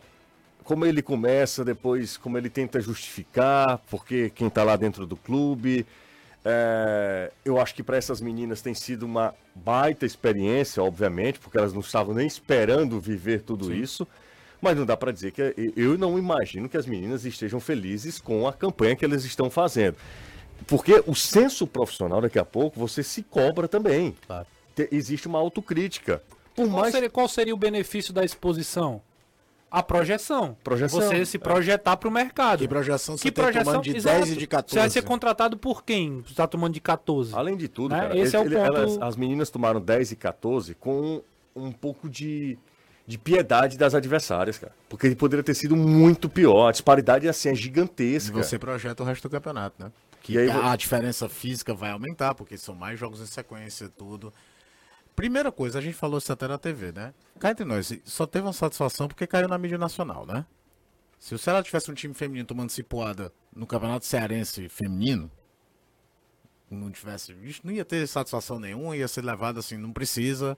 [0.64, 5.86] como ele começa, depois como ele tenta justificar, porque quem está lá dentro do clube.
[6.44, 11.72] É, eu acho que para essas meninas tem sido uma baita experiência, obviamente, porque elas
[11.72, 14.06] não estavam nem esperando viver tudo isso.
[14.60, 18.46] Mas não dá para dizer que eu não imagino que as meninas estejam felizes com
[18.46, 19.96] a campanha que elas estão fazendo.
[20.66, 24.14] Porque o senso profissional, daqui a pouco, você se cobra também.
[24.74, 26.22] Te- Existe uma autocrítica.
[26.64, 29.00] Por Qual, mais seria, qual seria o benefício da exposição?
[29.70, 30.56] A projeção.
[30.64, 30.98] Projeção.
[31.00, 32.60] Você se projetar para o mercado.
[32.60, 33.64] Que projeção você Que tem projeção?
[33.74, 34.16] tomando de Exato.
[34.16, 34.72] 10 e de 14?
[34.74, 36.22] Você vai ser contratado por quem?
[36.22, 37.34] Você está tomando de 14.
[37.34, 38.00] Além de tudo, Né?
[38.00, 41.20] cara, Esse é o ele- ponto- elas- as meninas tomaram 10 e 14 com
[41.54, 42.56] um pouco de,
[43.06, 44.72] de piedade das adversárias, cara.
[44.88, 46.68] Porque poderia ter sido muito pior.
[46.68, 48.36] A disparidade assim, é E gigantesca.
[48.42, 49.92] você projeta o resto do campeonato, né?
[50.30, 54.32] E aí, a diferença física vai aumentar, porque são mais jogos em sequência, tudo.
[55.18, 57.12] Primeira coisa, a gente falou isso até na TV, né?
[57.40, 60.46] Cá entre nós, só teve uma satisfação porque caiu na mídia nacional, né?
[61.18, 65.28] Se o Ceará tivesse um time feminino tomando cipoada no Campeonato Cearense feminino,
[66.70, 67.34] não tivesse.
[67.64, 70.56] Não ia ter satisfação nenhuma, ia ser levado assim, não precisa.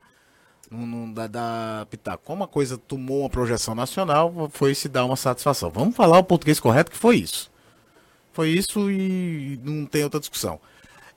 [0.71, 2.23] Não, não dá, dá pitaco.
[2.23, 5.71] Como a coisa tomou uma projeção nacional, foi se dar uma satisfação.
[5.71, 7.51] Vamos falar o português correto que foi isso.
[8.31, 10.61] Foi isso e não tem outra discussão.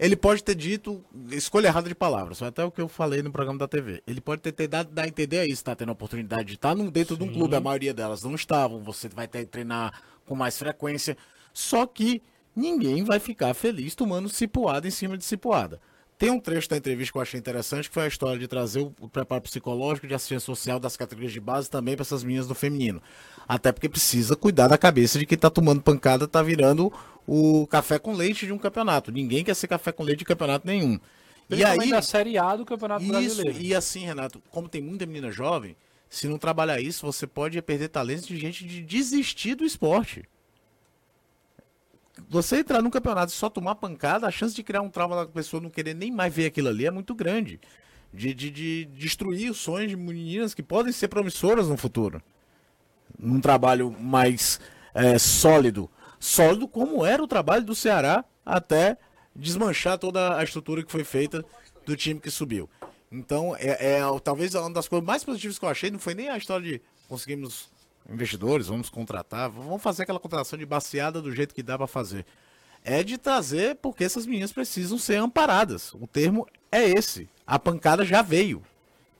[0.04, 1.02] Ele pode ter dito
[1.32, 4.04] escolha errada de palavras, foi até o que eu falei no programa da TV.
[4.06, 6.90] Ele pode ter, ter dado a entender aí, está tendo a oportunidade de estar num-
[6.90, 10.36] dentro de um clube, a maioria delas não estavam, você vai ter que treinar com
[10.36, 11.16] mais frequência.
[11.54, 12.22] Só que
[12.54, 15.80] ninguém vai ficar feliz tomando cipuada em cima de cipuada.
[16.18, 18.82] Tem um trecho da entrevista que eu achei interessante, que foi a história de trazer
[18.82, 22.48] o, o preparo psicológico de assistência social das categorias de base também para essas meninas
[22.48, 23.02] do feminino.
[23.48, 26.92] Até porque precisa cuidar da cabeça de quem tá tomando pancada, tá virando
[27.28, 29.12] o café com leite de um campeonato.
[29.12, 31.00] Ninguém quer ser café com leite de campeonato nenhum.
[31.50, 33.62] E aí, da Série A do Campeonato isso, Brasileiro.
[33.62, 35.76] e assim, Renato, como tem muita menina jovem,
[36.10, 40.24] se não trabalhar isso, você pode perder talentos de gente de desistir do esporte.
[42.30, 45.26] Você entrar num campeonato e só tomar pancada, a chance de criar um trauma da
[45.26, 47.60] pessoa não querer nem mais ver aquilo ali é muito grande.
[48.14, 52.22] De, de, de destruir os sonhos de meninas que podem ser promissoras no futuro.
[53.18, 54.60] Num trabalho mais
[54.94, 55.90] é, sólido.
[56.20, 58.98] Sólido como era o trabalho do Ceará até
[59.36, 61.44] desmanchar toda a estrutura que foi feita
[61.86, 62.70] do time que subiu.
[63.12, 66.30] Então, é, é talvez uma das coisas mais positivas que eu achei não foi nem
[66.30, 67.70] a história de conseguimos
[68.10, 72.26] investidores, vamos contratar, vamos fazer aquela contratação de baseada do jeito que dá para fazer.
[72.84, 75.94] É de trazer porque essas meninas precisam ser amparadas.
[75.94, 77.30] O termo é esse.
[77.48, 78.62] A pancada já veio.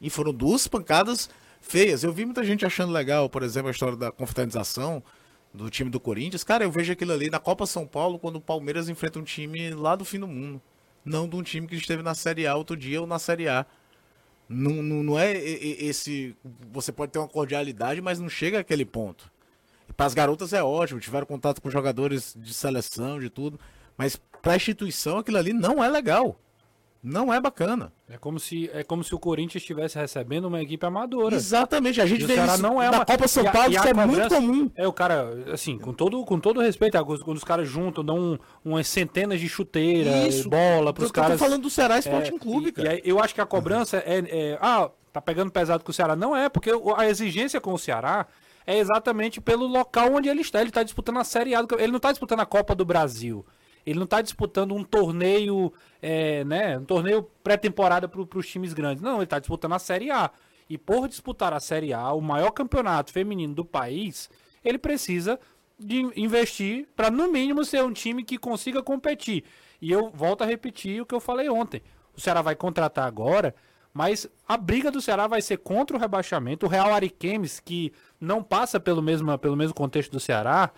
[0.02, 1.30] E foram duas pancadas
[1.64, 2.04] feias.
[2.04, 5.02] Eu vi muita gente achando legal, por exemplo, a história da confraternização
[5.52, 6.44] do time do Corinthians.
[6.44, 9.72] Cara, eu vejo aquilo ali na Copa São Paulo quando o Palmeiras enfrenta um time
[9.72, 10.62] lá do fim do mundo.
[11.04, 13.66] Não de um time que esteve na Série A outro dia ou na Série A.
[14.48, 16.36] Não, não, não é esse.
[16.72, 19.32] Você pode ter uma cordialidade, mas não chega àquele ponto.
[19.96, 23.60] Para as garotas é ótimo, tiveram contato com jogadores de seleção, de tudo.
[23.98, 26.40] Mas para a instituição aquilo ali não é legal.
[27.04, 27.92] Não é bacana.
[28.10, 31.36] É como se é como se o Corinthians estivesse recebendo uma equipe amadora.
[31.36, 33.52] Exatamente, a gente E o vê isso não é na uma Copa São e a-
[33.52, 34.72] Paulo, e a isso é muito comum.
[34.74, 38.18] É o cara, assim, com todo com todo respeito, ah, quando os caras juntam, dão
[38.18, 40.50] um- umas centenas de chuteiras, Isso.
[40.50, 41.38] bola pros Eu tô caras.
[41.40, 42.88] falando do Ceará Sporting É, Clube, e- cara.
[42.88, 45.94] E aí, eu acho que a cobrança é, é, Ah, tá pegando pesado com o
[45.94, 46.16] Ceará.
[46.16, 48.26] Não é, porque a exigência com o Ceará
[48.66, 50.62] é exatamente pelo local onde ele está.
[50.62, 51.62] Ele tá disputando a Série A.
[51.62, 53.46] Do, ele não tá disputando a Copa do Brasil.
[53.86, 59.02] Ele não está disputando um torneio, é, né, um torneio pré-temporada para os times grandes.
[59.02, 60.32] Não, ele está disputando a Série A.
[60.70, 64.30] E por disputar a Série A, o maior campeonato feminino do país,
[64.64, 65.40] ele precisa
[65.78, 69.44] de investir para no mínimo ser um time que consiga competir.
[69.82, 71.82] E eu volto a repetir o que eu falei ontem.
[72.16, 73.54] O Ceará vai contratar agora,
[73.94, 76.66] mas a briga do Ceará vai ser contra o rebaixamento.
[76.66, 80.72] O Real Ariquemes, que não passa pelo mesmo, pelo mesmo contexto do Ceará,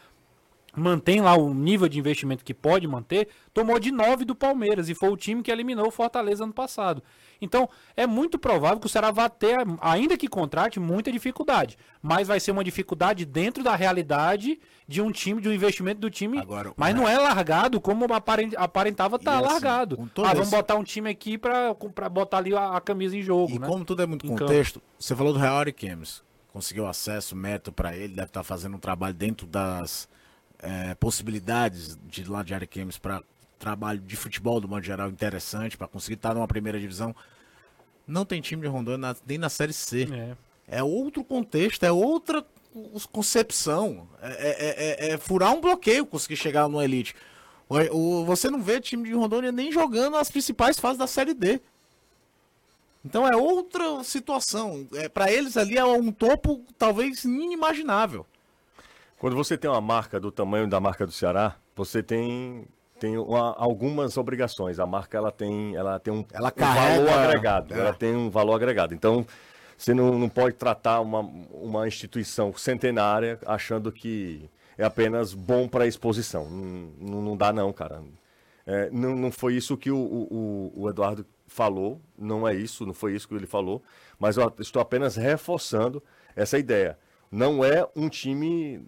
[0.75, 4.95] mantém lá o nível de investimento que pode manter, tomou de 9 do Palmeiras e
[4.95, 7.01] foi o time que eliminou o Fortaleza ano passado.
[7.41, 11.77] Então, é muito provável que o Ceará vá ter, ainda que contrate, muita dificuldade.
[12.01, 16.09] Mas vai ser uma dificuldade dentro da realidade de um time, de um investimento do
[16.09, 16.37] time.
[16.39, 18.05] Agora, mas não é largado como
[18.57, 20.09] aparentava estar tá assim, largado.
[20.23, 21.73] Ah, vamos botar um time aqui para
[22.09, 23.53] botar ali a, a, camisa em jogo.
[23.53, 23.67] E né?
[23.67, 24.85] como tudo é muito em contexto, campo.
[24.99, 26.23] você falou do Real Ariquemes.
[26.53, 30.07] Conseguiu acesso, método para ele, deve estar tá fazendo um trabalho dentro das
[30.59, 33.21] é, possibilidades de lá de Ariquemes para
[33.57, 37.15] trabalho de futebol do modo geral interessante para conseguir estar numa primeira divisão.
[38.07, 40.07] Não tem time de Rondônia nem na Série C.
[40.67, 40.77] É.
[40.77, 40.83] é.
[40.83, 42.45] outro contexto, é outra
[43.11, 44.07] concepção.
[44.21, 47.15] É, é, é, é, furar um bloqueio conseguir chegar no Elite.
[47.67, 51.33] O, o, você não vê time de Rondônia nem jogando as principais fases da Série
[51.33, 51.59] D.
[53.03, 54.87] Então é outra situação.
[54.93, 58.25] É, para eles ali é um topo talvez inimaginável.
[59.17, 62.67] Quando você tem uma marca do tamanho da marca do Ceará, você tem
[62.99, 64.79] tem uma, algumas obrigações.
[64.79, 67.73] A marca ela tem, ela tem um, ela carrega, um valor agregado.
[67.73, 67.79] É.
[67.79, 68.93] Ela tem um valor agregado.
[68.93, 69.25] Então,
[69.77, 71.19] você não, não pode tratar uma,
[71.51, 76.49] uma instituição centenária achando que é apenas bom para exposição.
[76.49, 78.01] Não, não, dá, não, cara.
[78.65, 82.93] É, não, não foi isso que o, o, o, Eduardo falou, não é isso, não
[82.93, 83.83] foi isso que ele falou,
[84.17, 86.01] mas eu estou apenas reforçando
[86.35, 86.97] essa ideia.
[87.31, 88.85] Não é um time.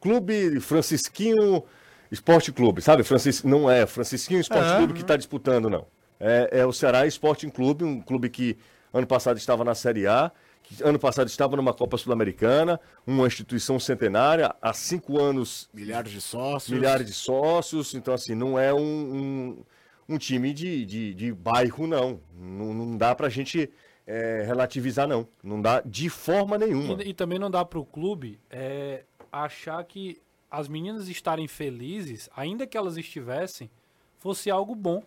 [0.00, 1.64] Clube Francisquinho
[2.10, 3.02] Esporte Clube, sabe?
[3.02, 4.76] Francis, não é Francisquinho Esporte.
[4.76, 5.86] Clube que está disputando, não.
[6.20, 8.56] É, é o Ceará Esporte Clube, um clube que
[8.92, 10.30] ano passado estava na Série A,
[10.62, 15.68] que ano passado estava numa Copa Sul-Americana, uma instituição centenária, há cinco anos.
[15.74, 16.78] Milhares de sócios.
[16.78, 19.64] Milhares de sócios, então, assim, não é um, um,
[20.08, 22.20] um time de, de, de, bairro, não.
[22.32, 23.70] Não, não dá para a gente
[24.06, 25.26] é, relativizar, não.
[25.42, 27.02] Não dá de forma nenhuma.
[27.02, 32.28] E, e também não dá para o clube é, achar que as meninas estarem felizes,
[32.36, 33.70] ainda que elas estivessem,
[34.18, 35.02] fosse algo bom.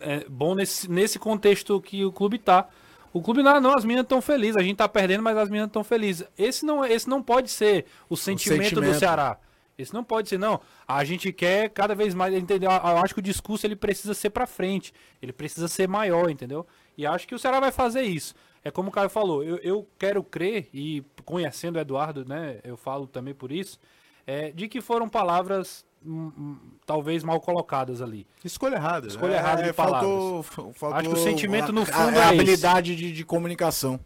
[0.00, 2.68] É, bom nesse, nesse contexto que o clube tá.
[3.12, 5.68] O clube não, não as meninas estão felizes, a gente tá perdendo, mas as meninas
[5.68, 6.26] estão felizes.
[6.38, 9.36] Esse não, esse não pode ser o sentimento, o sentimento, do Ceará.
[9.80, 10.60] Esse não pode ser, não.
[10.86, 12.70] A gente quer cada vez mais, entendeu?
[12.70, 16.66] Eu acho que o discurso ele precisa ser para frente, ele precisa ser maior, entendeu?
[16.96, 18.34] E acho que o Ceará vai fazer isso.
[18.62, 22.76] É como o Caio falou, eu, eu quero crer, e conhecendo o Eduardo, né, eu
[22.76, 23.78] falo também por isso,
[24.26, 28.26] é, de que foram palavras hum, hum, talvez mal colocadas ali.
[28.44, 29.08] Escolha errada.
[29.08, 30.02] Escolha errada é, de palavras.
[30.02, 30.42] Faltou,
[30.74, 33.98] faltou Acho que o sentimento no fundo a, a, é habilidade de, de, comunicação.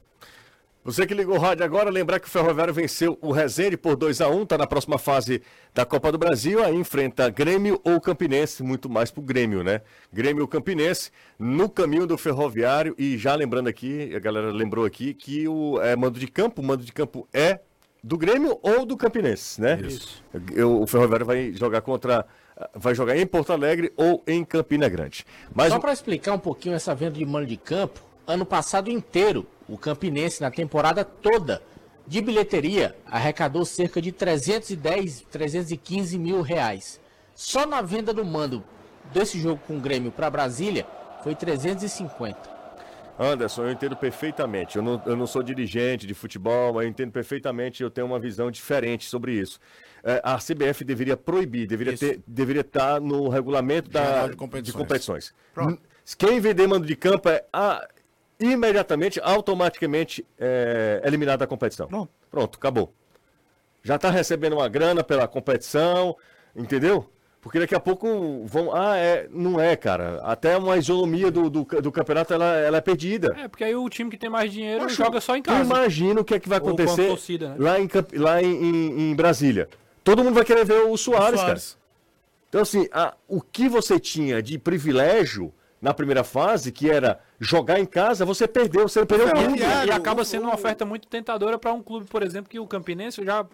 [0.84, 4.20] Você que ligou o rádio agora, lembrar que o Ferroviário venceu o Resende por 2
[4.20, 5.40] a 1 está na próxima fase
[5.72, 9.80] da Copa do Brasil, aí enfrenta Grêmio ou Campinense, muito mais pro Grêmio, né?
[10.12, 15.14] Grêmio ou Campinense, no caminho do Ferroviário, e já lembrando aqui, a galera lembrou aqui,
[15.14, 17.60] que o é, mando de campo, o mando de campo é
[18.02, 19.80] do Grêmio ou do Campinense, né?
[19.82, 20.22] Isso.
[20.52, 22.26] Eu, o Ferroviário vai jogar contra.
[22.74, 25.24] Vai jogar em Porto Alegre ou em Campina Grande.
[25.52, 25.72] Mas...
[25.72, 29.78] Só para explicar um pouquinho essa venda de mano de campo, ano passado inteiro, o
[29.78, 31.62] Campinense, na temporada toda
[32.06, 37.00] de bilheteria, arrecadou cerca de 310, 315 mil reais.
[37.34, 38.62] Só na venda do mando
[39.12, 40.86] desse jogo com o Grêmio para Brasília
[41.22, 42.54] foi 350.
[43.18, 44.76] Anderson, eu entendo perfeitamente.
[44.76, 47.82] Eu não, eu não sou dirigente de futebol, mas eu entendo perfeitamente.
[47.82, 49.60] Eu tenho uma visão diferente sobre isso.
[50.02, 54.66] É, a CBF deveria proibir, deveria, ter, deveria estar no regulamento da, de competições.
[54.66, 55.34] De competições.
[56.18, 57.86] Quem vender mando de campo é a,
[58.52, 61.86] imediatamente, automaticamente é, eliminado da competição.
[61.86, 62.10] Pronto.
[62.30, 62.92] Pronto, acabou.
[63.82, 66.16] Já está recebendo uma grana pela competição,
[66.56, 67.08] entendeu?
[67.40, 68.74] Porque daqui a pouco vão.
[68.74, 70.22] Ah, é, não é, cara.
[70.22, 73.36] Até uma isonomia do, do, do, campeonato ela, ela é perdida.
[73.38, 75.62] É, porque aí o time que tem mais dinheiro joga só em casa.
[75.62, 77.56] Imagina o que é que vai acontecer torcida, né?
[77.58, 79.68] lá, em, lá em, em, em, Brasília.
[80.02, 81.72] Todo mundo vai querer ver o Soares, o Soares.
[81.72, 81.84] cara.
[82.48, 85.52] Então, assim, a, o que você tinha de privilégio
[85.84, 89.56] na primeira fase, que era jogar em casa, você perdeu, você perdeu tudo.
[89.56, 92.66] E, e acaba sendo uma oferta muito tentadora para um clube, por exemplo, que o
[92.66, 93.46] Campinense já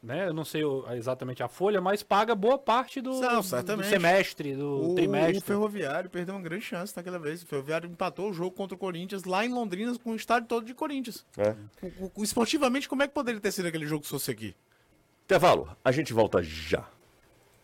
[0.00, 0.26] né?
[0.26, 0.62] Eu não sei
[0.96, 5.38] exatamente a folha, mas paga boa parte do, não, do semestre, do o, trimestre.
[5.38, 7.44] O Ferroviário perdeu uma grande chance naquela vez.
[7.44, 10.66] O Ferroviário empatou o jogo contra o Corinthians lá em Londrina com o estádio todo
[10.66, 11.24] de Corinthians.
[11.38, 11.54] É.
[11.80, 14.56] O, o, esportivamente, como é que poderia ter sido aquele jogo se fosse aqui?
[15.24, 16.84] Intervalo, a gente volta já.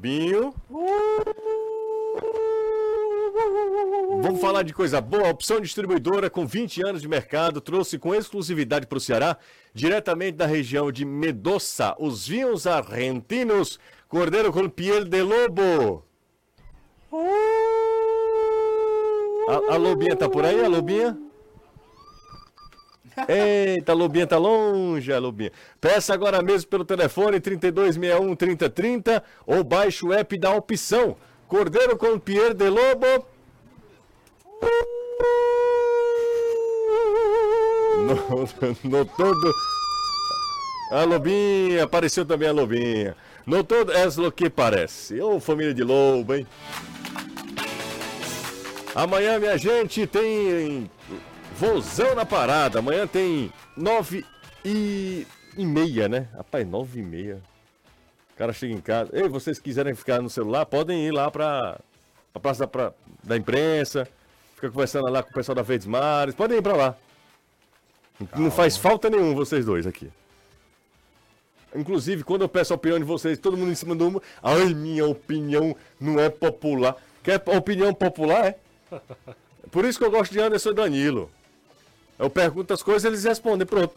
[0.00, 0.54] Lobinho.
[4.22, 5.28] Vamos falar de coisa boa.
[5.28, 9.36] Opção distribuidora com 20 anos de mercado trouxe com exclusividade para o Ceará,
[9.74, 13.78] diretamente da região de Medoça, os vinhos argentinos
[14.08, 16.02] Cordeiro com piel de lobo.
[19.48, 21.16] A, a lobinha tá por aí, a lobinha?
[23.28, 25.52] Eita, Lobinha tá longe, a Lobinha.
[25.80, 31.16] Peça agora mesmo pelo telefone 3261 3030 ou baixe o app da opção.
[31.48, 33.26] Cordeiro com Pierre de Lobo.
[38.00, 39.52] No, no todo.
[40.92, 43.16] A Lobinha, apareceu também a Lobinha.
[43.46, 45.20] No todo é o que parece.
[45.20, 46.46] Ô, família de lobo, hein?
[48.94, 50.90] Amanhã, minha gente, tem
[51.60, 52.78] Vozão na parada.
[52.78, 54.24] Amanhã tem nove
[54.64, 55.26] e,
[55.58, 56.26] e meia, né?
[56.34, 57.42] Rapaz, nove e meia.
[58.32, 59.10] O cara chega em casa.
[59.12, 61.78] Ei, vocês quiserem ficar no celular, podem ir lá pra,
[62.32, 64.08] pra praça da, pra, da imprensa.
[64.54, 66.34] Fica conversando lá com o pessoal da Verdes Mares.
[66.34, 66.96] Podem ir pra lá.
[68.30, 68.44] Calma.
[68.44, 70.10] Não faz falta nenhum vocês dois aqui.
[71.76, 74.22] Inclusive, quando eu peço a opinião de vocês, todo mundo em cima do mundo.
[74.42, 76.96] Ai, minha opinião não é popular.
[77.22, 78.58] Quer opinião popular, é?
[79.70, 81.30] Por isso que eu gosto de Anderson Danilo.
[82.20, 83.94] Eu pergunto as coisas eles respondem, pronto.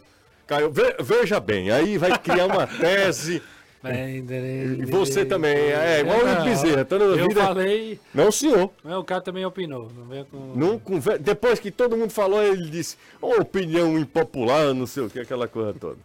[0.47, 3.41] Caio, ve, veja bem, aí vai criar uma tese.
[3.83, 6.85] e você também, é igual o Bezerra.
[6.85, 7.43] Toda eu vida...
[7.43, 7.99] falei.
[8.13, 8.71] Não, senhor.
[8.81, 9.91] Não, o cara também opinou.
[9.93, 10.37] Não com...
[10.55, 11.19] Não, conver...
[11.19, 15.47] Depois que todo mundo falou, ele disse: oh, opinião impopular, não sei o que, aquela
[15.47, 15.97] coisa toda.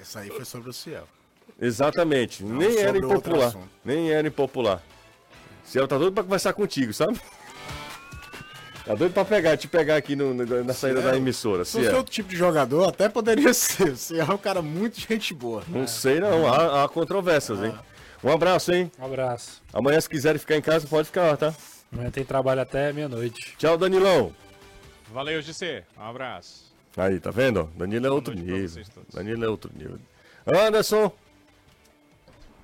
[0.00, 1.04] Isso aí foi sobre o Ciel.
[1.60, 2.44] Exatamente.
[2.44, 3.54] Não, Nem era impopular.
[3.84, 4.82] Nem era impopular.
[5.64, 7.20] Ciel tá doido pra conversar contigo, sabe?
[8.86, 11.64] Tá doido pra pegar, te pegar aqui no, no na saída da emissora.
[11.64, 11.96] Se fosse é.
[11.96, 13.96] outro tipo de jogador, até poderia ser.
[13.96, 15.64] Você é um cara muito gente boa.
[15.66, 15.86] Não é.
[15.88, 17.74] sei não, há, há controvérsias, hein?
[18.22, 18.90] Um abraço, hein?
[18.96, 19.60] Um abraço.
[19.72, 21.54] Amanhã, se quiserem ficar em casa, pode ficar lá, tá?
[21.92, 23.56] Amanhã tem trabalho até meia-noite.
[23.58, 24.32] Tchau, Danilão.
[25.12, 25.82] Valeu, GC.
[25.98, 26.72] Um abraço.
[26.96, 27.68] Aí, tá vendo?
[27.76, 28.84] Danilo é outro nível.
[29.12, 29.98] Danilo é outro nível.
[30.46, 31.10] Anderson.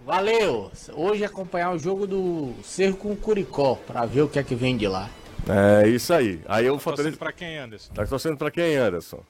[0.07, 0.71] Valeu!
[0.95, 4.55] Hoje acompanhar o jogo do Cerro com o Curicó, pra ver o que é que
[4.55, 5.09] vem de lá.
[5.49, 6.41] É isso aí.
[6.47, 7.93] Aí eu tá torcendo pra quem, Anderson?
[7.95, 9.23] Tá torcendo pra quem, Anderson?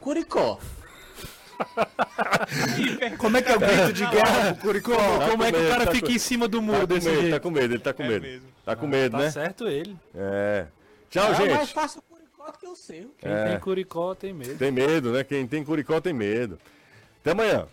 [0.00, 0.58] Curicó.
[3.18, 4.96] Como é que é o grito de guerra Curicó?
[4.96, 6.12] Tá Como é que o cara tá fica com...
[6.12, 7.34] em cima do muro tá desse medo, jeito?
[7.34, 8.22] Tá com medo, ele tá com é medo.
[8.22, 8.48] Mesmo.
[8.64, 9.24] Tá com medo, ah, né?
[9.26, 9.96] Tá certo ele.
[10.14, 10.66] É.
[11.10, 11.50] Tchau, é, gente.
[11.50, 13.14] É mais fácil o Curicó do que o seu.
[13.18, 13.48] Quem é.
[13.48, 14.56] tem Curicó tem medo.
[14.56, 15.22] Tem medo, né?
[15.22, 16.58] Quem tem Curicó tem medo.
[17.20, 17.66] Até amanhã.